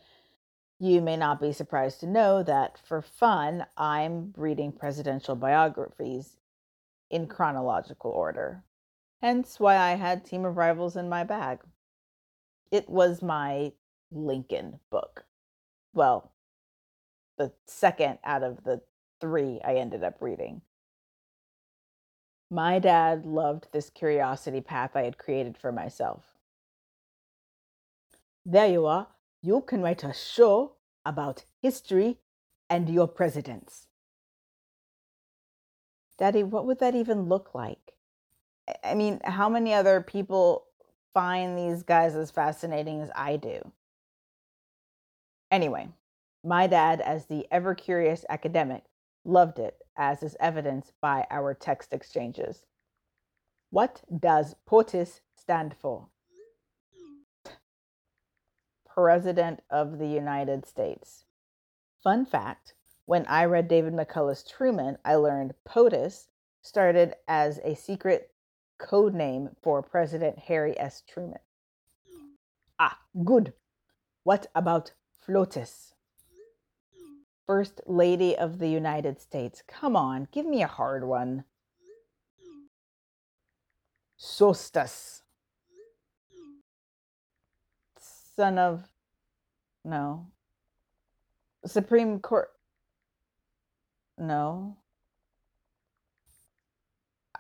you 0.79 1.01
may 1.01 1.17
not 1.17 1.41
be 1.41 1.53
surprised 1.53 2.01
to 2.01 2.07
know 2.07 2.43
that 2.43 2.79
for 2.79 3.01
fun, 3.01 3.67
I'm 3.77 4.35
reading 4.37 4.73
presidential 4.73 5.35
biographies 5.35 6.37
in 7.11 7.27
chronological 7.27 8.11
order. 8.11 8.63
Hence 9.23 9.59
why 9.59 9.77
I 9.77 9.95
had 9.95 10.25
Team 10.25 10.45
of 10.45 10.57
Rivals 10.57 10.97
in 10.97 11.09
my 11.09 11.25
bag. 11.25 11.61
It 12.71 12.89
was 12.89 13.23
my 13.23 13.73
Lincoln 14.11 14.81
book. 14.91 15.25
Well, 15.95 16.33
the 17.39 17.53
second 17.67 18.19
out 18.25 18.43
of 18.43 18.65
the 18.65 18.83
three 19.21 19.61
I 19.65 19.77
ended 19.77 20.05
up 20.05 20.17
reading. 20.21 20.61
My 22.51 22.79
dad 22.79 23.25
loved 23.25 23.69
this 23.73 23.91
curiosity 23.91 24.61
path 24.61 24.93
I 24.95 25.03
had 25.03 25.19
created 25.19 25.57
for 25.57 25.73
myself. 25.73 26.35
There 28.45 28.69
you 28.69 28.87
are. 28.87 29.09
You 29.47 29.61
can 29.61 29.81
write 29.81 30.03
a 30.03 30.13
show 30.13 30.73
about 31.05 31.45
history 31.63 32.19
and 32.69 32.91
your 32.91 33.07
presidents. 33.07 33.87
Daddy, 36.19 36.43
what 36.43 36.67
would 36.67 36.81
that 36.81 36.97
even 36.97 37.29
look 37.29 37.55
like? 37.55 37.93
I 38.83 38.97
mean, 38.97 39.21
how 39.23 39.49
many 39.49 39.73
other 39.73 40.01
people 40.01 40.65
find 41.15 41.57
these 41.57 41.85
guys 41.85 42.17
as 42.17 42.33
fascinating 42.33 43.01
as 43.01 43.13
I 43.15 43.37
do? 43.37 43.71
Anyway, 45.53 45.91
my 46.43 46.67
dad, 46.67 47.01
as 47.01 47.27
the 47.27 47.47
ever 47.53 47.77
curious 47.77 48.25
academic, 48.29 48.83
loved 49.25 49.61
it, 49.61 49.77
as 49.97 50.25
is 50.25 50.37
evidenced 50.41 50.93
by 51.01 51.25
our 51.31 51.55
text 51.55 51.93
exchanges. 51.93 52.65
What 53.71 54.03
does 54.19 54.57
POTUS 54.69 55.21
stand 55.37 55.77
for? 55.81 56.09
President 58.97 59.63
of 59.69 59.99
the 59.99 60.07
United 60.07 60.65
States. 60.65 61.27
Fun 62.03 62.25
fact 62.25 62.73
when 63.05 63.27
I 63.27 63.45
read 63.45 63.69
David 63.69 63.93
McCullough's 63.93 64.43
Truman, 64.43 64.97
I 65.05 65.17
learned 65.17 65.55
POTUS 65.65 66.29
started 66.63 67.15
as 67.29 67.61
a 67.63 67.77
secret 67.77 68.33
code 68.79 69.15
name 69.15 69.51
for 69.63 69.83
President 69.83 70.39
Harry 70.39 70.79
S. 70.81 71.03
Truman. 71.07 71.39
Ah, 72.79 72.99
good. 73.23 73.53
What 74.25 74.47
about 74.55 74.93
FLOTUS? 75.25 75.93
First 77.47 77.81
Lady 77.87 78.37
of 78.37 78.59
the 78.59 78.69
United 78.69 79.21
States. 79.21 79.63
Come 79.69 79.95
on, 79.95 80.27
give 80.33 80.47
me 80.47 80.63
a 80.63 80.67
hard 80.67 81.05
one. 81.05 81.45
Sostas. 84.19 85.23
Son 88.37 88.59
of. 88.59 88.85
No. 89.85 90.27
Supreme 91.65 92.21
Court. 92.21 92.51
No. 94.19 94.77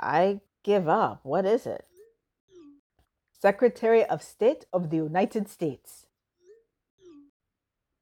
I 0.00 0.40
give 0.62 0.88
up. 0.88 1.20
What 1.22 1.44
is 1.44 1.66
it? 1.66 1.84
Secretary 3.38 4.04
of 4.04 4.22
State 4.22 4.64
of 4.72 4.90
the 4.90 4.96
United 4.96 5.48
States. 5.48 6.06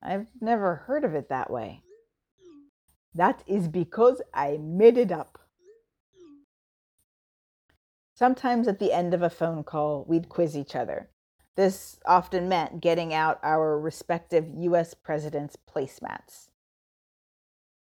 I've 0.01 0.27
never 0.41 0.77
heard 0.87 1.05
of 1.05 1.15
it 1.15 1.29
that 1.29 1.51
way. 1.51 1.83
That 3.15 3.43
is 3.47 3.69
because 3.69 4.23
I 4.33 4.59
made 4.61 4.99
it 4.99 5.11
up. 5.11 5.39
Sometimes 8.15 8.69
at 8.69 8.79
the 8.79 8.93
end 8.93 9.15
of 9.15 9.23
a 9.23 9.31
phone 9.31 9.65
call, 9.65 10.05
we'd 10.07 10.29
quiz 10.29 10.57
each 10.57 10.77
other. 10.77 11.09
This 11.57 12.01
often 12.05 12.49
meant 12.49 12.81
getting 12.81 13.15
out 13.15 13.39
our 13.43 13.79
respective 13.79 14.49
US 14.57 14.93
presidents' 14.93 15.57
placemats. 15.57 16.49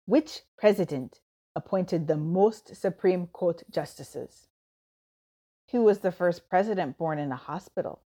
Which 0.07 0.41
president 0.57 1.21
appointed 1.55 2.07
the 2.07 2.17
most 2.17 2.75
Supreme 2.75 3.27
Court 3.27 3.63
justices? 3.71 4.49
Who 5.71 5.83
was 5.83 5.99
the 5.99 6.13
first 6.13 6.49
president 6.49 6.97
born 6.97 7.19
in 7.19 7.31
a 7.31 7.37
hospital? 7.37 8.01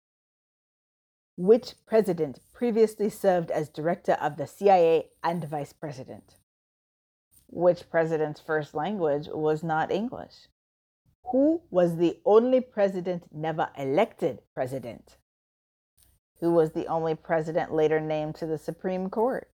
Which 1.35 1.75
president 1.85 2.39
previously 2.53 3.09
served 3.09 3.51
as 3.51 3.67
director 3.67 4.13
of 4.13 4.37
the 4.37 4.47
CIA 4.47 5.09
and 5.21 5.43
vice 5.43 5.73
president? 5.73 6.35
Which 7.47 7.89
president's 7.89 8.39
first 8.39 8.73
language 8.73 9.27
was 9.27 9.61
not 9.61 9.91
English? 9.91 10.47
Who 11.31 11.61
was 11.69 11.97
the 11.97 12.21
only 12.25 12.61
president 12.61 13.23
never 13.33 13.69
elected 13.77 14.41
president? 14.53 15.17
Who 16.39 16.53
was 16.53 16.71
the 16.71 16.87
only 16.87 17.15
president 17.15 17.73
later 17.73 17.99
named 17.99 18.35
to 18.35 18.45
the 18.45 18.57
Supreme 18.57 19.09
Court? 19.09 19.49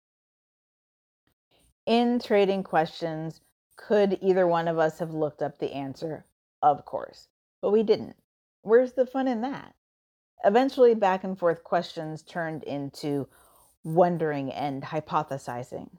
In 1.86 2.18
trading 2.18 2.62
questions, 2.62 3.40
could 3.76 4.18
either 4.20 4.46
one 4.46 4.68
of 4.68 4.78
us 4.78 4.98
have 4.98 5.12
looked 5.12 5.42
up 5.42 5.58
the 5.58 5.72
answer? 5.72 6.24
Of 6.62 6.84
course, 6.84 7.28
but 7.60 7.70
we 7.70 7.82
didn't. 7.82 8.16
Where's 8.62 8.92
the 8.92 9.06
fun 9.06 9.26
in 9.26 9.40
that? 9.42 9.74
Eventually, 10.44 10.94
back 10.94 11.24
and 11.24 11.38
forth 11.38 11.64
questions 11.64 12.22
turned 12.22 12.62
into 12.64 13.28
wondering 13.84 14.52
and 14.52 14.82
hypothesizing. 14.82 15.90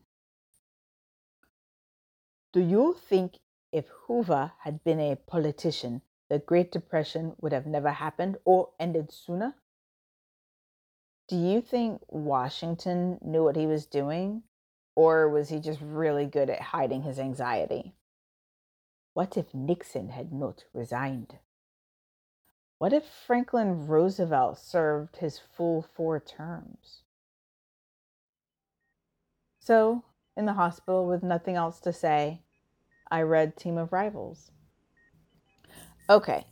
Do 2.52 2.62
you 2.62 2.96
think 3.10 3.40
if 3.72 3.88
Hoover 4.08 4.52
had 4.60 4.84
been 4.84 5.00
a 5.00 5.16
politician, 5.16 6.02
the 6.30 6.40
Great 6.40 6.72
Depression 6.72 7.36
would 7.42 7.52
have 7.52 7.66
never 7.66 7.92
happened 7.92 8.38
or 8.46 8.70
ended 8.80 9.12
sooner? 9.12 9.56
Do 11.28 11.38
you 11.38 11.62
think 11.62 12.02
Washington 12.10 13.18
knew 13.22 13.44
what 13.44 13.56
he 13.56 13.66
was 13.66 13.86
doing? 13.86 14.44
Or 14.96 15.30
was 15.30 15.50
he 15.50 15.60
just 15.60 15.80
really 15.82 16.26
good 16.26 16.50
at 16.50 16.62
hiding 16.62 17.04
his 17.04 17.18
anxiety? 17.18 17.96
What 19.14 19.38
if 19.38 19.54
Nixon 19.54 20.10
had 20.10 20.32
not 20.32 20.66
resigned? 20.74 21.38
What 22.78 22.94
if 22.94 23.06
Franklin 23.06 23.88
Roosevelt 23.88 24.58
served 24.58 25.18
his 25.18 25.40
full 25.40 25.82
four 25.82 26.20
terms? 26.20 27.04
So, 29.60 30.04
in 30.36 30.46
the 30.46 30.54
hospital 30.54 31.08
with 31.08 31.24
nothing 31.24 31.56
else 31.56 31.80
to 31.82 31.94
say, 31.94 32.42
I 33.10 33.22
read 33.22 33.56
Team 33.56 33.78
of 33.78 33.94
Rivals. 33.94 34.52
Okay, 36.10 36.46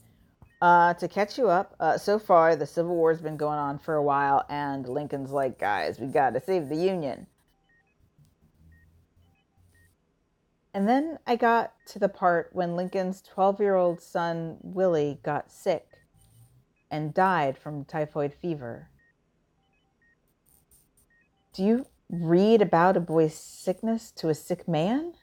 uh, 0.62 0.94
to 0.96 1.08
catch 1.08 1.38
you 1.38 1.50
up, 1.50 1.76
uh, 1.80 1.98
so 1.98 2.20
far 2.20 2.56
the 2.56 2.66
Civil 2.66 2.96
War's 2.96 3.22
been 3.22 3.38
going 3.38 3.58
on 3.58 3.80
for 3.80 3.96
a 3.96 4.04
while, 4.04 4.46
and 4.50 4.88
Lincoln's 4.88 5.32
like, 5.32 5.60
guys, 5.60 6.00
we 6.00 6.08
gotta 6.08 6.40
save 6.40 6.70
the 6.70 6.76
Union. 6.76 7.28
And 10.74 10.88
then 10.88 11.20
I 11.28 11.36
got 11.36 11.74
to 11.88 12.00
the 12.00 12.08
part 12.08 12.50
when 12.54 12.76
Lincoln's 12.76 13.22
12 13.22 13.60
year 13.60 13.76
old 13.76 14.02
son, 14.02 14.58
Willie, 14.62 15.20
got 15.24 15.52
sick 15.52 15.86
and 16.90 17.14
died 17.14 17.58
from 17.58 17.84
typhoid 17.84 18.34
fever. 18.34 18.90
Do 21.54 21.64
you 21.64 21.86
read 22.10 22.62
about 22.62 22.96
a 22.96 23.02
boy's 23.02 23.36
sickness 23.36 24.12
to 24.12 24.30
a 24.30 24.36
sick 24.36 24.68
man? 24.68 25.14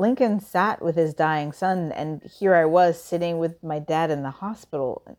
Lincoln 0.00 0.40
sat 0.40 0.80
with 0.80 0.96
his 0.96 1.12
dying 1.12 1.52
son, 1.52 1.92
and 1.92 2.22
here 2.22 2.54
I 2.54 2.64
was 2.64 2.98
sitting 2.98 3.38
with 3.38 3.62
my 3.62 3.78
dad 3.78 4.10
in 4.10 4.22
the 4.22 4.30
hospital. 4.30 5.18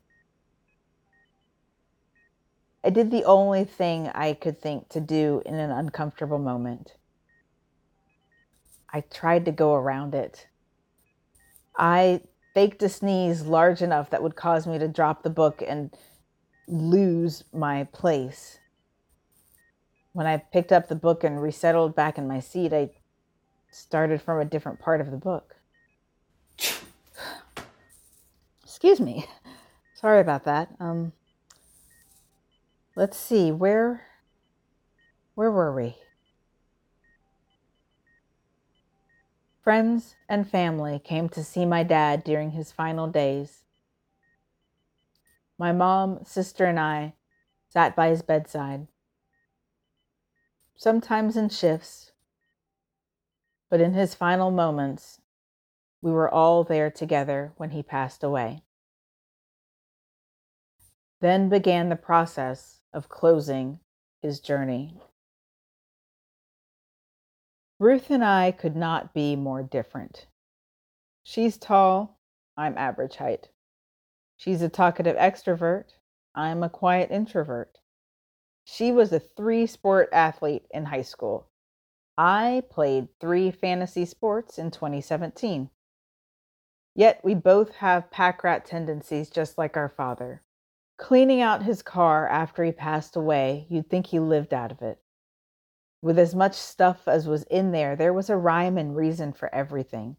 I 2.83 2.89
did 2.89 3.11
the 3.11 3.23
only 3.23 3.63
thing 3.63 4.07
I 4.07 4.33
could 4.33 4.59
think 4.59 4.89
to 4.89 5.00
do 5.00 5.43
in 5.45 5.53
an 5.53 5.69
uncomfortable 5.69 6.39
moment. 6.39 6.95
I 8.91 9.01
tried 9.01 9.45
to 9.45 9.51
go 9.51 9.75
around 9.75 10.15
it. 10.15 10.47
I 11.77 12.21
faked 12.55 12.81
a 12.81 12.89
sneeze 12.89 13.43
large 13.43 13.83
enough 13.83 14.09
that 14.09 14.23
would 14.23 14.35
cause 14.35 14.65
me 14.65 14.79
to 14.79 14.88
drop 14.88 15.21
the 15.21 15.29
book 15.29 15.61
and 15.65 15.95
lose 16.67 17.43
my 17.53 17.83
place. 17.83 18.57
When 20.13 20.25
I 20.25 20.38
picked 20.38 20.71
up 20.71 20.88
the 20.88 20.95
book 20.95 21.23
and 21.23 21.39
resettled 21.39 21.95
back 21.95 22.17
in 22.17 22.27
my 22.27 22.39
seat, 22.39 22.73
I 22.73 22.89
started 23.71 24.21
from 24.21 24.39
a 24.39 24.45
different 24.45 24.79
part 24.79 25.01
of 25.01 25.09
the 25.09 25.17
book. 25.17 25.55
Excuse 28.63 28.99
me. 28.99 29.25
Sorry 29.95 30.19
about 30.19 30.43
that. 30.45 30.69
Um, 30.79 31.13
let's 32.95 33.17
see 33.17 33.51
where 33.51 34.01
where 35.35 35.51
were 35.51 35.73
we? 35.73 35.95
Friends 39.63 40.15
and 40.27 40.49
family 40.49 40.99
came 40.99 41.29
to 41.29 41.43
see 41.43 41.65
my 41.65 41.83
dad 41.83 42.23
during 42.23 42.51
his 42.51 42.71
final 42.71 43.07
days. 43.07 43.63
My 45.57 45.71
mom, 45.71 46.19
sister, 46.25 46.65
and 46.65 46.79
I 46.79 47.13
sat 47.69 47.95
by 47.95 48.09
his 48.09 48.23
bedside. 48.23 48.87
Sometimes 50.75 51.37
in 51.37 51.49
shifts, 51.49 52.10
but 53.71 53.79
in 53.79 53.93
his 53.93 54.13
final 54.13 54.51
moments, 54.51 55.21
we 56.01 56.11
were 56.11 56.29
all 56.29 56.65
there 56.65 56.91
together 56.91 57.53
when 57.55 57.69
he 57.69 57.81
passed 57.81 58.21
away. 58.21 58.61
Then 61.21 61.47
began 61.47 61.87
the 61.87 61.95
process 61.95 62.81
of 62.93 63.07
closing 63.07 63.79
his 64.21 64.41
journey. 64.41 64.99
Ruth 67.79 68.11
and 68.11 68.25
I 68.25 68.51
could 68.51 68.75
not 68.75 69.13
be 69.13 69.37
more 69.37 69.63
different. 69.63 70.27
She's 71.23 71.57
tall, 71.57 72.19
I'm 72.57 72.77
average 72.77 73.15
height. 73.15 73.49
She's 74.35 74.61
a 74.61 74.69
talkative 74.69 75.15
extrovert, 75.15 75.85
I'm 76.35 76.61
a 76.61 76.69
quiet 76.69 77.09
introvert. 77.09 77.77
She 78.65 78.91
was 78.91 79.13
a 79.13 79.19
three 79.19 79.65
sport 79.65 80.09
athlete 80.11 80.65
in 80.71 80.85
high 80.85 81.03
school 81.03 81.50
I 82.23 82.61
played 82.69 83.07
three 83.19 83.50
fantasy 83.50 84.05
sports 84.05 84.59
in 84.59 84.69
2017. 84.69 85.72
Yet 86.93 87.19
we 87.24 87.33
both 87.33 87.77
have 87.77 88.11
pack 88.11 88.43
rat 88.43 88.63
tendencies 88.63 89.31
just 89.31 89.57
like 89.57 89.75
our 89.75 89.89
father. 89.89 90.43
Cleaning 91.00 91.41
out 91.41 91.63
his 91.63 91.81
car 91.81 92.27
after 92.27 92.63
he 92.63 92.72
passed 92.72 93.15
away, 93.15 93.65
you'd 93.69 93.89
think 93.89 94.05
he 94.05 94.19
lived 94.19 94.53
out 94.53 94.72
of 94.72 94.83
it. 94.83 95.00
With 96.03 96.19
as 96.19 96.35
much 96.35 96.53
stuff 96.53 97.07
as 97.07 97.27
was 97.27 97.41
in 97.46 97.72
there, 97.72 97.96
there 97.96 98.13
was 98.13 98.29
a 98.29 98.37
rhyme 98.37 98.77
and 98.77 98.96
reason 98.96 99.33
for 99.33 99.53
everything 99.53 100.17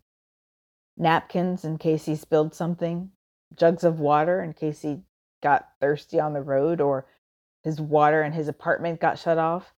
napkins 0.96 1.64
in 1.64 1.78
case 1.78 2.06
he 2.06 2.16
spilled 2.16 2.52
something, 2.52 3.12
jugs 3.56 3.84
of 3.84 4.00
water 4.00 4.42
in 4.42 4.52
case 4.54 4.82
he 4.82 5.02
got 5.40 5.68
thirsty 5.80 6.18
on 6.18 6.32
the 6.32 6.42
road 6.42 6.80
or 6.80 7.06
his 7.62 7.80
water 7.80 8.24
in 8.24 8.32
his 8.32 8.48
apartment 8.48 9.00
got 9.00 9.20
shut 9.20 9.38
off, 9.38 9.72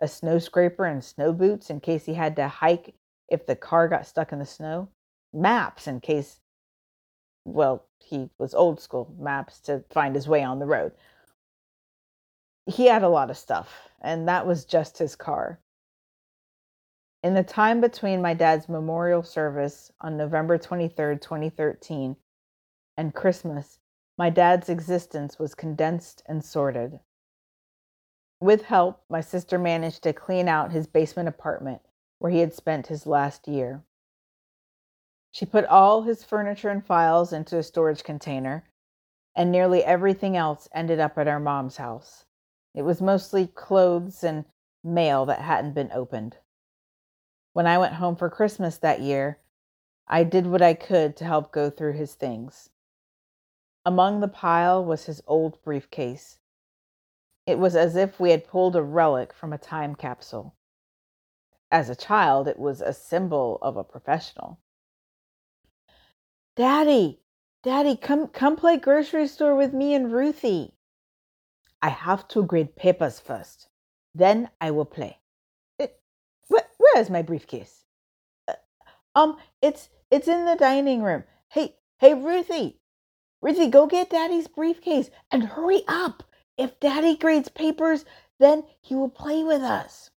a 0.00 0.08
snow 0.08 0.38
scraper 0.38 0.84
and 0.84 1.04
snow 1.04 1.32
boots 1.32 1.70
in 1.70 1.80
case 1.80 2.06
he 2.06 2.14
had 2.14 2.36
to 2.36 2.48
hike 2.48 2.94
if 3.28 3.46
the 3.46 3.56
car 3.56 3.88
got 3.88 4.06
stuck 4.06 4.32
in 4.32 4.38
the 4.38 4.46
snow, 4.46 4.88
maps 5.32 5.86
in 5.86 6.00
case, 6.00 6.40
well, 7.44 7.86
he 7.98 8.30
was 8.38 8.54
old 8.54 8.80
school, 8.80 9.14
maps 9.18 9.60
to 9.60 9.84
find 9.90 10.14
his 10.14 10.26
way 10.26 10.42
on 10.42 10.58
the 10.58 10.66
road. 10.66 10.92
He 12.66 12.86
had 12.86 13.02
a 13.02 13.08
lot 13.08 13.30
of 13.30 13.38
stuff, 13.38 13.88
and 14.00 14.28
that 14.28 14.46
was 14.46 14.64
just 14.64 14.98
his 14.98 15.16
car. 15.16 15.60
In 17.22 17.34
the 17.34 17.42
time 17.42 17.80
between 17.80 18.22
my 18.22 18.34
dad's 18.34 18.68
memorial 18.68 19.22
service 19.22 19.92
on 20.00 20.16
November 20.16 20.56
23, 20.56 21.18
2013, 21.18 22.16
and 22.96 23.14
Christmas, 23.14 23.78
my 24.16 24.30
dad's 24.30 24.68
existence 24.68 25.38
was 25.38 25.54
condensed 25.54 26.22
and 26.26 26.44
sorted. 26.44 27.00
With 28.40 28.62
help, 28.62 29.02
my 29.10 29.20
sister 29.20 29.58
managed 29.58 30.02
to 30.02 30.14
clean 30.14 30.48
out 30.48 30.72
his 30.72 30.86
basement 30.86 31.28
apartment 31.28 31.82
where 32.18 32.32
he 32.32 32.40
had 32.40 32.54
spent 32.54 32.86
his 32.86 33.06
last 33.06 33.46
year. 33.46 33.84
She 35.30 35.46
put 35.46 35.64
all 35.66 36.02
his 36.02 36.24
furniture 36.24 36.70
and 36.70 36.84
files 36.84 37.32
into 37.32 37.58
a 37.58 37.62
storage 37.62 38.02
container, 38.02 38.64
and 39.36 39.52
nearly 39.52 39.84
everything 39.84 40.36
else 40.36 40.68
ended 40.74 40.98
up 40.98 41.16
at 41.18 41.28
our 41.28 41.38
mom's 41.38 41.76
house. 41.76 42.24
It 42.74 42.82
was 42.82 43.00
mostly 43.00 43.46
clothes 43.46 44.24
and 44.24 44.44
mail 44.82 45.26
that 45.26 45.40
hadn't 45.40 45.74
been 45.74 45.92
opened. 45.92 46.38
When 47.52 47.66
I 47.66 47.78
went 47.78 47.94
home 47.94 48.16
for 48.16 48.28
Christmas 48.28 48.78
that 48.78 49.00
year, 49.00 49.38
I 50.08 50.24
did 50.24 50.46
what 50.46 50.62
I 50.62 50.74
could 50.74 51.16
to 51.18 51.24
help 51.24 51.52
go 51.52 51.70
through 51.70 51.92
his 51.92 52.14
things. 52.14 52.70
Among 53.84 54.20
the 54.20 54.28
pile 54.28 54.84
was 54.84 55.04
his 55.04 55.22
old 55.26 55.62
briefcase. 55.62 56.39
It 57.50 57.58
was 57.58 57.74
as 57.74 57.96
if 57.96 58.20
we 58.20 58.30
had 58.30 58.46
pulled 58.46 58.76
a 58.76 58.82
relic 58.82 59.32
from 59.32 59.52
a 59.52 59.58
time 59.58 59.96
capsule. 59.96 60.54
As 61.72 61.90
a 61.90 61.96
child, 61.96 62.46
it 62.46 62.60
was 62.60 62.80
a 62.80 62.92
symbol 62.92 63.58
of 63.60 63.76
a 63.76 63.82
professional. 63.82 64.60
Daddy, 66.54 67.20
Daddy, 67.64 67.96
come 67.96 68.28
come 68.28 68.54
play 68.54 68.76
grocery 68.76 69.26
store 69.26 69.56
with 69.56 69.72
me 69.72 69.94
and 69.94 70.12
Ruthie. 70.12 70.74
I 71.82 71.88
have 71.88 72.28
to 72.28 72.44
grade 72.44 72.76
papers 72.76 73.18
first. 73.18 73.68
Then 74.14 74.50
I 74.60 74.70
will 74.70 74.84
play. 74.84 75.18
It, 75.78 76.00
wh- 76.48 76.70
where 76.78 76.98
is 76.98 77.10
my 77.10 77.22
briefcase? 77.22 77.84
Uh, 78.46 78.54
um, 79.16 79.38
it's 79.60 79.88
it's 80.10 80.28
in 80.28 80.44
the 80.44 80.56
dining 80.56 81.02
room. 81.02 81.24
Hey, 81.48 81.76
hey, 81.98 82.14
Ruthie, 82.14 82.78
Ruthie, 83.42 83.68
go 83.68 83.88
get 83.88 84.10
Daddy's 84.10 84.46
briefcase 84.46 85.10
and 85.32 85.42
hurry 85.42 85.82
up. 85.88 86.22
If 86.56 86.78
daddy 86.80 87.16
grades 87.16 87.48
papers, 87.48 88.04
then 88.38 88.64
he 88.80 88.94
will 88.94 89.08
play 89.08 89.42
with 89.42 89.62
us. 89.62 90.10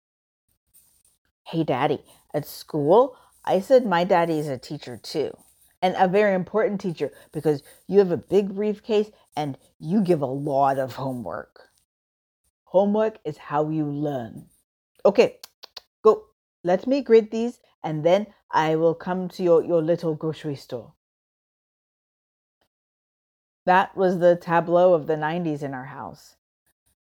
Hey, 1.43 1.63
daddy, 1.63 2.03
at 2.33 2.45
school, 2.45 3.15
I 3.43 3.59
said 3.59 3.85
my 3.85 4.03
daddy 4.03 4.39
is 4.39 4.47
a 4.47 4.57
teacher 4.57 4.97
too, 4.97 5.35
and 5.81 5.95
a 5.97 6.07
very 6.07 6.35
important 6.35 6.79
teacher 6.79 7.11
because 7.31 7.63
you 7.87 7.99
have 7.99 8.11
a 8.11 8.17
big 8.17 8.55
briefcase 8.55 9.09
and 9.35 9.57
you 9.79 10.01
give 10.01 10.21
a 10.21 10.25
lot 10.25 10.77
of 10.77 10.95
homework. 10.95 11.69
Homework 12.65 13.17
is 13.25 13.37
how 13.37 13.69
you 13.69 13.85
learn. 13.85 14.45
Okay, 15.05 15.39
go. 16.03 16.25
Let 16.63 16.87
me 16.87 17.01
grade 17.01 17.31
these 17.31 17.59
and 17.83 18.05
then 18.05 18.27
I 18.51 18.75
will 18.75 18.93
come 18.93 19.27
to 19.29 19.43
your, 19.43 19.63
your 19.63 19.81
little 19.81 20.15
grocery 20.15 20.55
store. 20.55 20.93
That 23.65 23.95
was 23.95 24.19
the 24.19 24.36
tableau 24.36 24.93
of 24.93 25.08
the 25.08 25.15
90s 25.15 25.62
in 25.62 25.74
our 25.74 25.86
house. 25.86 26.36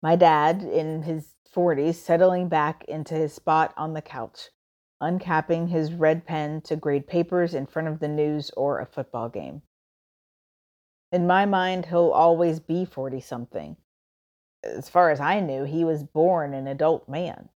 My 0.03 0.17
dad, 0.17 0.62
in 0.62 1.03
his 1.03 1.35
40s, 1.55 1.95
settling 1.95 2.49
back 2.49 2.85
into 2.85 3.15
his 3.15 3.33
spot 3.33 3.73
on 3.77 3.95
the 3.95 4.03
couch, 4.03 4.51
uncapping 5.01 5.69
his 5.69 5.93
red 5.93 6.27
pen 6.27 6.61
to 6.62 6.77
grade 6.77 7.07
papers 7.07 7.55
in 7.55 7.67
front 7.67 7.88
of 7.88 8.01
the 8.01 8.09
news 8.09 8.51
or 8.57 8.81
a 8.81 8.87
football 8.87 9.29
game. 9.29 9.62
In 11.11 11.27
my 11.27 11.47
mind, 11.47 11.87
he'll 11.87 12.11
always 12.11 12.61
be 12.61 12.85
40 12.85 13.21
something. 13.21 13.77
As 14.62 14.88
far 14.88 15.11
as 15.11 15.21
I 15.21 15.41
knew, 15.41 15.65
he 15.65 15.85
was 15.85 16.05
born 16.05 16.55
an 16.55 16.67
adult 16.67 17.09
man. 17.09 17.49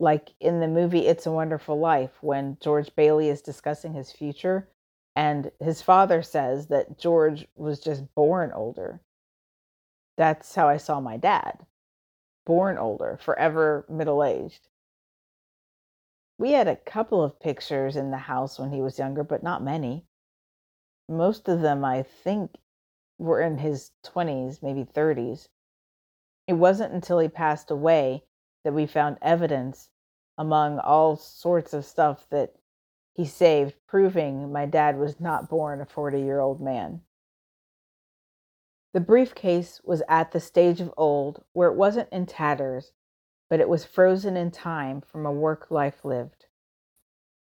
Like 0.00 0.30
in 0.40 0.60
the 0.60 0.68
movie 0.68 1.06
It's 1.06 1.26
a 1.26 1.32
Wonderful 1.32 1.78
Life, 1.78 2.22
when 2.22 2.56
George 2.60 2.94
Bailey 2.94 3.28
is 3.28 3.42
discussing 3.42 3.94
his 3.94 4.12
future 4.12 4.68
and 5.18 5.50
his 5.58 5.82
father 5.82 6.22
says 6.22 6.68
that 6.68 6.96
George 6.96 7.44
was 7.56 7.80
just 7.80 8.14
born 8.14 8.52
older. 8.52 9.00
That's 10.16 10.54
how 10.54 10.68
I 10.68 10.76
saw 10.76 11.00
my 11.00 11.16
dad 11.16 11.66
born 12.46 12.78
older, 12.78 13.18
forever 13.20 13.84
middle 13.88 14.22
aged. 14.22 14.68
We 16.38 16.52
had 16.52 16.68
a 16.68 16.76
couple 16.76 17.20
of 17.20 17.40
pictures 17.40 17.96
in 17.96 18.12
the 18.12 18.16
house 18.16 18.60
when 18.60 18.70
he 18.70 18.80
was 18.80 19.00
younger, 19.00 19.24
but 19.24 19.42
not 19.42 19.60
many. 19.60 20.06
Most 21.08 21.48
of 21.48 21.62
them, 21.62 21.84
I 21.84 22.04
think, 22.04 22.52
were 23.18 23.40
in 23.42 23.58
his 23.58 23.90
20s, 24.06 24.62
maybe 24.62 24.84
30s. 24.84 25.48
It 26.46 26.52
wasn't 26.52 26.94
until 26.94 27.18
he 27.18 27.28
passed 27.28 27.72
away 27.72 28.22
that 28.62 28.72
we 28.72 28.86
found 28.86 29.18
evidence 29.20 29.90
among 30.38 30.78
all 30.78 31.16
sorts 31.16 31.74
of 31.74 31.84
stuff 31.84 32.24
that 32.30 32.54
he 33.18 33.24
saved, 33.24 33.74
proving 33.88 34.52
my 34.52 34.64
dad 34.64 34.96
was 34.96 35.18
not 35.18 35.48
born 35.48 35.80
a 35.80 35.84
40 35.84 36.20
year 36.20 36.38
old 36.38 36.60
man. 36.60 37.00
The 38.92 39.00
briefcase 39.00 39.80
was 39.82 40.04
at 40.08 40.30
the 40.30 40.38
stage 40.38 40.80
of 40.80 40.94
old 40.96 41.42
where 41.52 41.68
it 41.68 41.76
wasn't 41.76 42.08
in 42.12 42.26
tatters, 42.26 42.92
but 43.50 43.58
it 43.58 43.68
was 43.68 43.84
frozen 43.84 44.36
in 44.36 44.52
time 44.52 45.00
from 45.00 45.26
a 45.26 45.32
work 45.32 45.68
life 45.68 46.04
lived. 46.04 46.46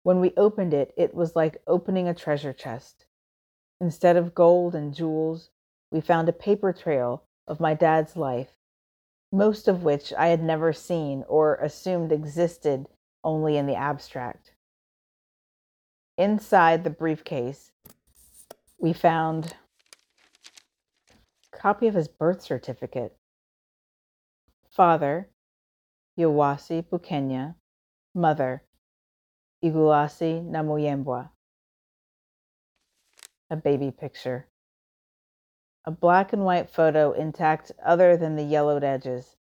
When 0.04 0.20
we 0.20 0.32
opened 0.36 0.72
it, 0.72 0.94
it 0.96 1.12
was 1.12 1.34
like 1.34 1.60
opening 1.66 2.06
a 2.06 2.14
treasure 2.14 2.52
chest. 2.52 3.06
Instead 3.80 4.16
of 4.16 4.32
gold 4.32 4.76
and 4.76 4.94
jewels, 4.94 5.50
we 5.90 6.00
found 6.00 6.28
a 6.28 6.32
paper 6.32 6.72
trail 6.72 7.24
of 7.48 7.58
my 7.58 7.74
dad's 7.74 8.16
life, 8.16 8.52
most 9.32 9.66
of 9.66 9.82
which 9.82 10.12
I 10.12 10.28
had 10.28 10.40
never 10.40 10.72
seen 10.72 11.24
or 11.26 11.56
assumed 11.56 12.12
existed 12.12 12.86
only 13.24 13.56
in 13.56 13.66
the 13.66 13.74
abstract. 13.74 14.53
Inside 16.16 16.84
the 16.84 16.90
briefcase, 16.90 17.72
we 18.78 18.92
found 18.92 19.56
a 21.52 21.56
copy 21.56 21.88
of 21.88 21.94
his 21.94 22.06
birth 22.06 22.40
certificate. 22.40 23.16
Father, 24.70 25.28
Yowasi 26.18 26.84
Bukenya. 26.84 27.56
Mother, 28.14 28.62
Igulasi 29.64 30.48
Namuyembwa. 30.48 31.30
A 33.50 33.56
baby 33.56 33.90
picture. 33.90 34.46
A 35.84 35.90
black 35.90 36.32
and 36.32 36.44
white 36.44 36.70
photo 36.70 37.10
intact 37.10 37.72
other 37.84 38.16
than 38.16 38.36
the 38.36 38.44
yellowed 38.44 38.84
edges. 38.84 39.34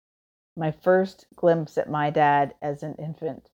My 0.56 0.70
first 0.70 1.26
glimpse 1.37 1.76
at 1.76 1.90
my 1.90 2.08
dad 2.08 2.54
as 2.62 2.82
an 2.82 2.94
infant. 2.94 3.50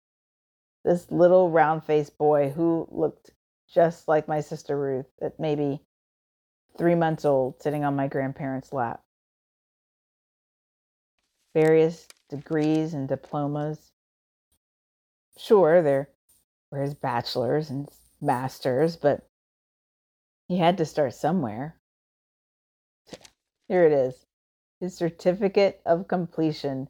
This 0.83 1.11
little 1.11 1.49
round 1.49 1.83
faced 1.83 2.17
boy 2.17 2.49
who 2.49 2.87
looked 2.91 3.31
just 3.67 4.07
like 4.07 4.27
my 4.27 4.41
sister 4.41 4.77
Ruth 4.77 5.11
at 5.21 5.39
maybe 5.39 5.81
three 6.77 6.95
months 6.95 7.25
old, 7.25 7.61
sitting 7.61 7.83
on 7.83 7.95
my 7.95 8.07
grandparents' 8.07 8.73
lap. 8.73 9.03
Various 11.53 12.07
degrees 12.29 12.93
and 12.93 13.07
diplomas. 13.07 13.91
Sure, 15.37 15.81
there 15.81 16.09
were 16.71 16.81
his 16.81 16.93
bachelor's 16.93 17.69
and 17.69 17.89
master's, 18.21 18.95
but 18.95 19.27
he 20.47 20.57
had 20.57 20.77
to 20.77 20.85
start 20.85 21.13
somewhere. 21.13 21.75
Here 23.67 23.85
it 23.85 23.91
is 23.91 24.25
his 24.79 24.95
certificate 24.95 25.81
of 25.85 26.07
completion 26.07 26.87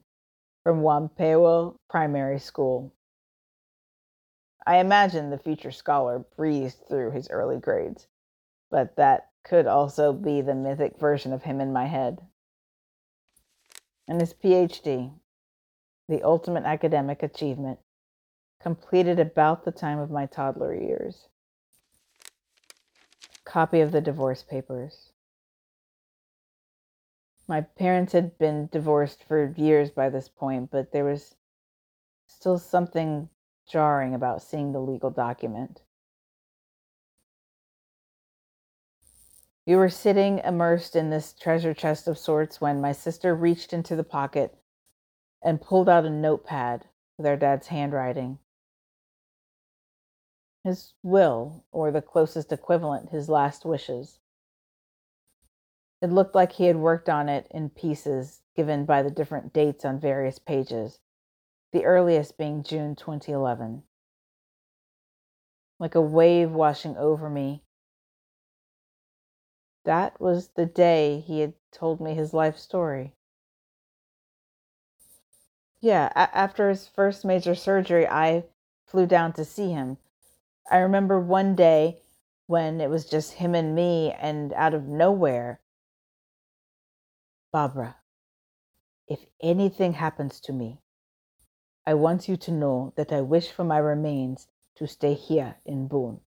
from 0.64 0.82
Wampewo 0.82 1.76
Primary 1.90 2.40
School. 2.40 2.94
I 4.70 4.78
imagine 4.78 5.32
the 5.32 5.40
future 5.40 5.72
scholar 5.72 6.20
breezed 6.20 6.88
through 6.88 7.10
his 7.10 7.28
early 7.32 7.58
grades, 7.58 8.08
but 8.70 8.98
that 8.98 9.32
could 9.44 9.66
also 9.66 10.14
be 10.14 10.42
the 10.42 10.54
mythic 10.54 11.00
version 11.00 11.34
of 11.34 11.42
him 11.42 11.60
in 11.60 11.74
my 11.74 11.88
head. 11.88 12.22
And 14.08 14.22
his 14.22 14.32
PhD, 14.32 15.12
the 16.08 16.22
ultimate 16.22 16.66
academic 16.66 17.24
achievement, 17.24 17.80
completed 18.62 19.20
about 19.20 19.66
the 19.66 19.72
time 19.72 19.98
of 19.98 20.12
my 20.12 20.28
toddler 20.28 20.76
years. 20.76 21.30
Copy 23.46 23.82
of 23.82 23.92
the 23.92 24.02
divorce 24.02 24.44
papers. 24.44 25.14
My 27.48 27.62
parents 27.62 28.14
had 28.14 28.38
been 28.38 28.70
divorced 28.72 29.24
for 29.24 29.52
years 29.58 29.90
by 29.90 30.10
this 30.10 30.30
point, 30.30 30.70
but 30.70 30.92
there 30.92 31.06
was 31.06 31.34
still 32.28 32.60
something 32.60 33.30
jarring 33.70 34.14
about 34.14 34.42
seeing 34.42 34.72
the 34.72 34.82
legal 34.82 35.12
document. 35.12 35.82
We 39.66 39.76
were 39.76 39.90
sitting 39.90 40.40
immersed 40.40 40.96
in 40.96 41.12
this 41.12 41.32
treasure 41.34 41.76
chest 41.76 42.08
of 42.08 42.18
sorts 42.18 42.60
when 42.60 42.82
my 42.82 42.92
sister 42.92 43.36
reached 43.36 43.72
into 43.72 43.96
the 43.96 44.04
pocket 44.04 44.58
and 45.44 45.62
pulled 45.62 45.88
out 45.88 46.06
a 46.06 46.10
notepad 46.10 46.86
with 47.18 47.28
our 47.28 47.38
dad's 47.38 47.68
handwriting. 47.68 48.40
His 50.64 50.94
will, 51.04 51.64
or 51.72 51.92
the 51.92 52.02
closest 52.02 52.52
equivalent, 52.52 53.12
his 53.12 53.30
last 53.30 53.64
wishes. 53.64 54.20
It 56.02 56.12
looked 56.12 56.34
like 56.34 56.54
he 56.54 56.66
had 56.66 56.78
worked 56.78 57.10
on 57.10 57.30
it 57.30 57.46
in 57.52 57.70
pieces 57.70 58.42
given 58.56 58.86
by 58.86 59.04
the 59.04 59.12
different 59.12 59.54
dates 59.54 59.86
on 59.86 60.00
various 60.00 60.40
pages, 60.40 61.00
the 61.72 61.86
earliest 61.86 62.38
being 62.38 62.64
June 62.64 62.96
2011. 62.96 63.84
Like 65.80 65.96
a 65.96 66.02
wave 66.02 66.52
washing 66.52 66.98
over 66.98 67.30
me, 67.30 67.64
that 69.84 70.20
was 70.22 70.50
the 70.50 70.66
day 70.66 71.20
he 71.20 71.40
had 71.42 71.54
told 71.72 72.00
me 72.00 72.14
his 72.14 72.34
life 72.34 72.58
story. 72.58 73.16
Yeah, 75.82 76.08
a- 76.16 76.36
after 76.36 76.70
his 76.70 76.88
first 76.88 77.26
major 77.26 77.56
surgery, 77.56 78.08
I 78.08 78.46
flew 78.86 79.06
down 79.06 79.34
to 79.34 79.46
see 79.46 79.72
him. 79.72 79.98
I 80.72 80.78
remember 80.80 81.20
one 81.20 81.56
day 81.56 82.02
when 82.48 82.82
it 82.82 82.90
was 82.90 83.10
just 83.10 83.34
him 83.34 83.56
and 83.56 83.76
me, 83.76 84.14
and 84.14 84.54
out 84.54 84.74
of 84.74 84.86
nowhere, 84.88 85.62
Barbara, 87.52 87.98
if 89.08 89.26
anything 89.42 89.94
happens 89.94 90.40
to 90.42 90.54
me, 90.54 90.80
I 91.90 91.94
want 91.96 92.30
you 92.30 92.38
to 92.38 92.52
know 92.52 92.94
that 92.96 93.12
I 93.12 93.22
wish 93.22 93.48
for 93.50 93.64
my 93.64 93.80
remains 93.80 94.48
to 94.76 94.86
stay 94.88 95.14
here 95.14 95.56
in 95.66 95.88
Boone 95.88 96.22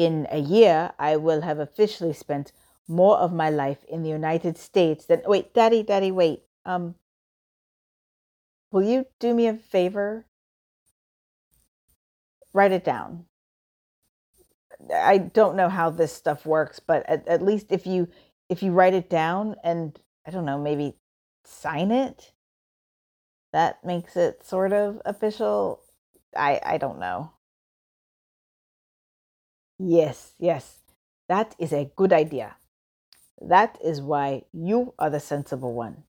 in 0.00 0.26
a 0.30 0.38
year, 0.38 0.92
I 0.98 1.16
will 1.16 1.42
have 1.42 1.58
officially 1.58 2.14
spent 2.14 2.52
more 2.88 3.18
of 3.18 3.34
my 3.34 3.50
life 3.50 3.84
in 3.84 4.02
the 4.02 4.08
United 4.08 4.56
States 4.56 5.04
than. 5.04 5.20
Wait, 5.26 5.52
Daddy, 5.52 5.82
Daddy, 5.82 6.10
wait. 6.10 6.40
Um, 6.64 6.94
will 8.72 8.82
you 8.82 9.06
do 9.18 9.34
me 9.34 9.46
a 9.46 9.54
favor? 9.54 10.24
Write 12.54 12.72
it 12.72 12.82
down. 12.82 13.26
I 14.94 15.18
don't 15.18 15.56
know 15.56 15.68
how 15.68 15.90
this 15.90 16.12
stuff 16.14 16.46
works, 16.46 16.80
but 16.80 17.06
at, 17.06 17.28
at 17.28 17.42
least 17.42 17.66
if 17.68 17.86
you 17.86 18.08
if 18.48 18.62
you 18.62 18.72
write 18.72 18.94
it 18.94 19.10
down 19.10 19.54
and 19.62 20.00
I 20.26 20.30
don't 20.30 20.46
know, 20.46 20.58
maybe 20.58 20.94
sign 21.44 21.90
it, 21.90 22.32
that 23.52 23.84
makes 23.84 24.16
it 24.16 24.44
sort 24.44 24.72
of 24.72 25.00
official. 25.04 25.80
I 26.36 26.60
I 26.64 26.78
don't 26.78 26.98
know. 26.98 27.32
Yes, 29.78 30.34
yes, 30.38 30.80
that 31.28 31.54
is 31.58 31.72
a 31.72 31.90
good 31.96 32.12
idea. 32.12 32.56
That 33.40 33.78
is 33.82 34.02
why 34.02 34.44
you 34.52 34.94
are 34.98 35.08
the 35.08 35.20
sensible 35.20 35.72
one. 35.72 36.04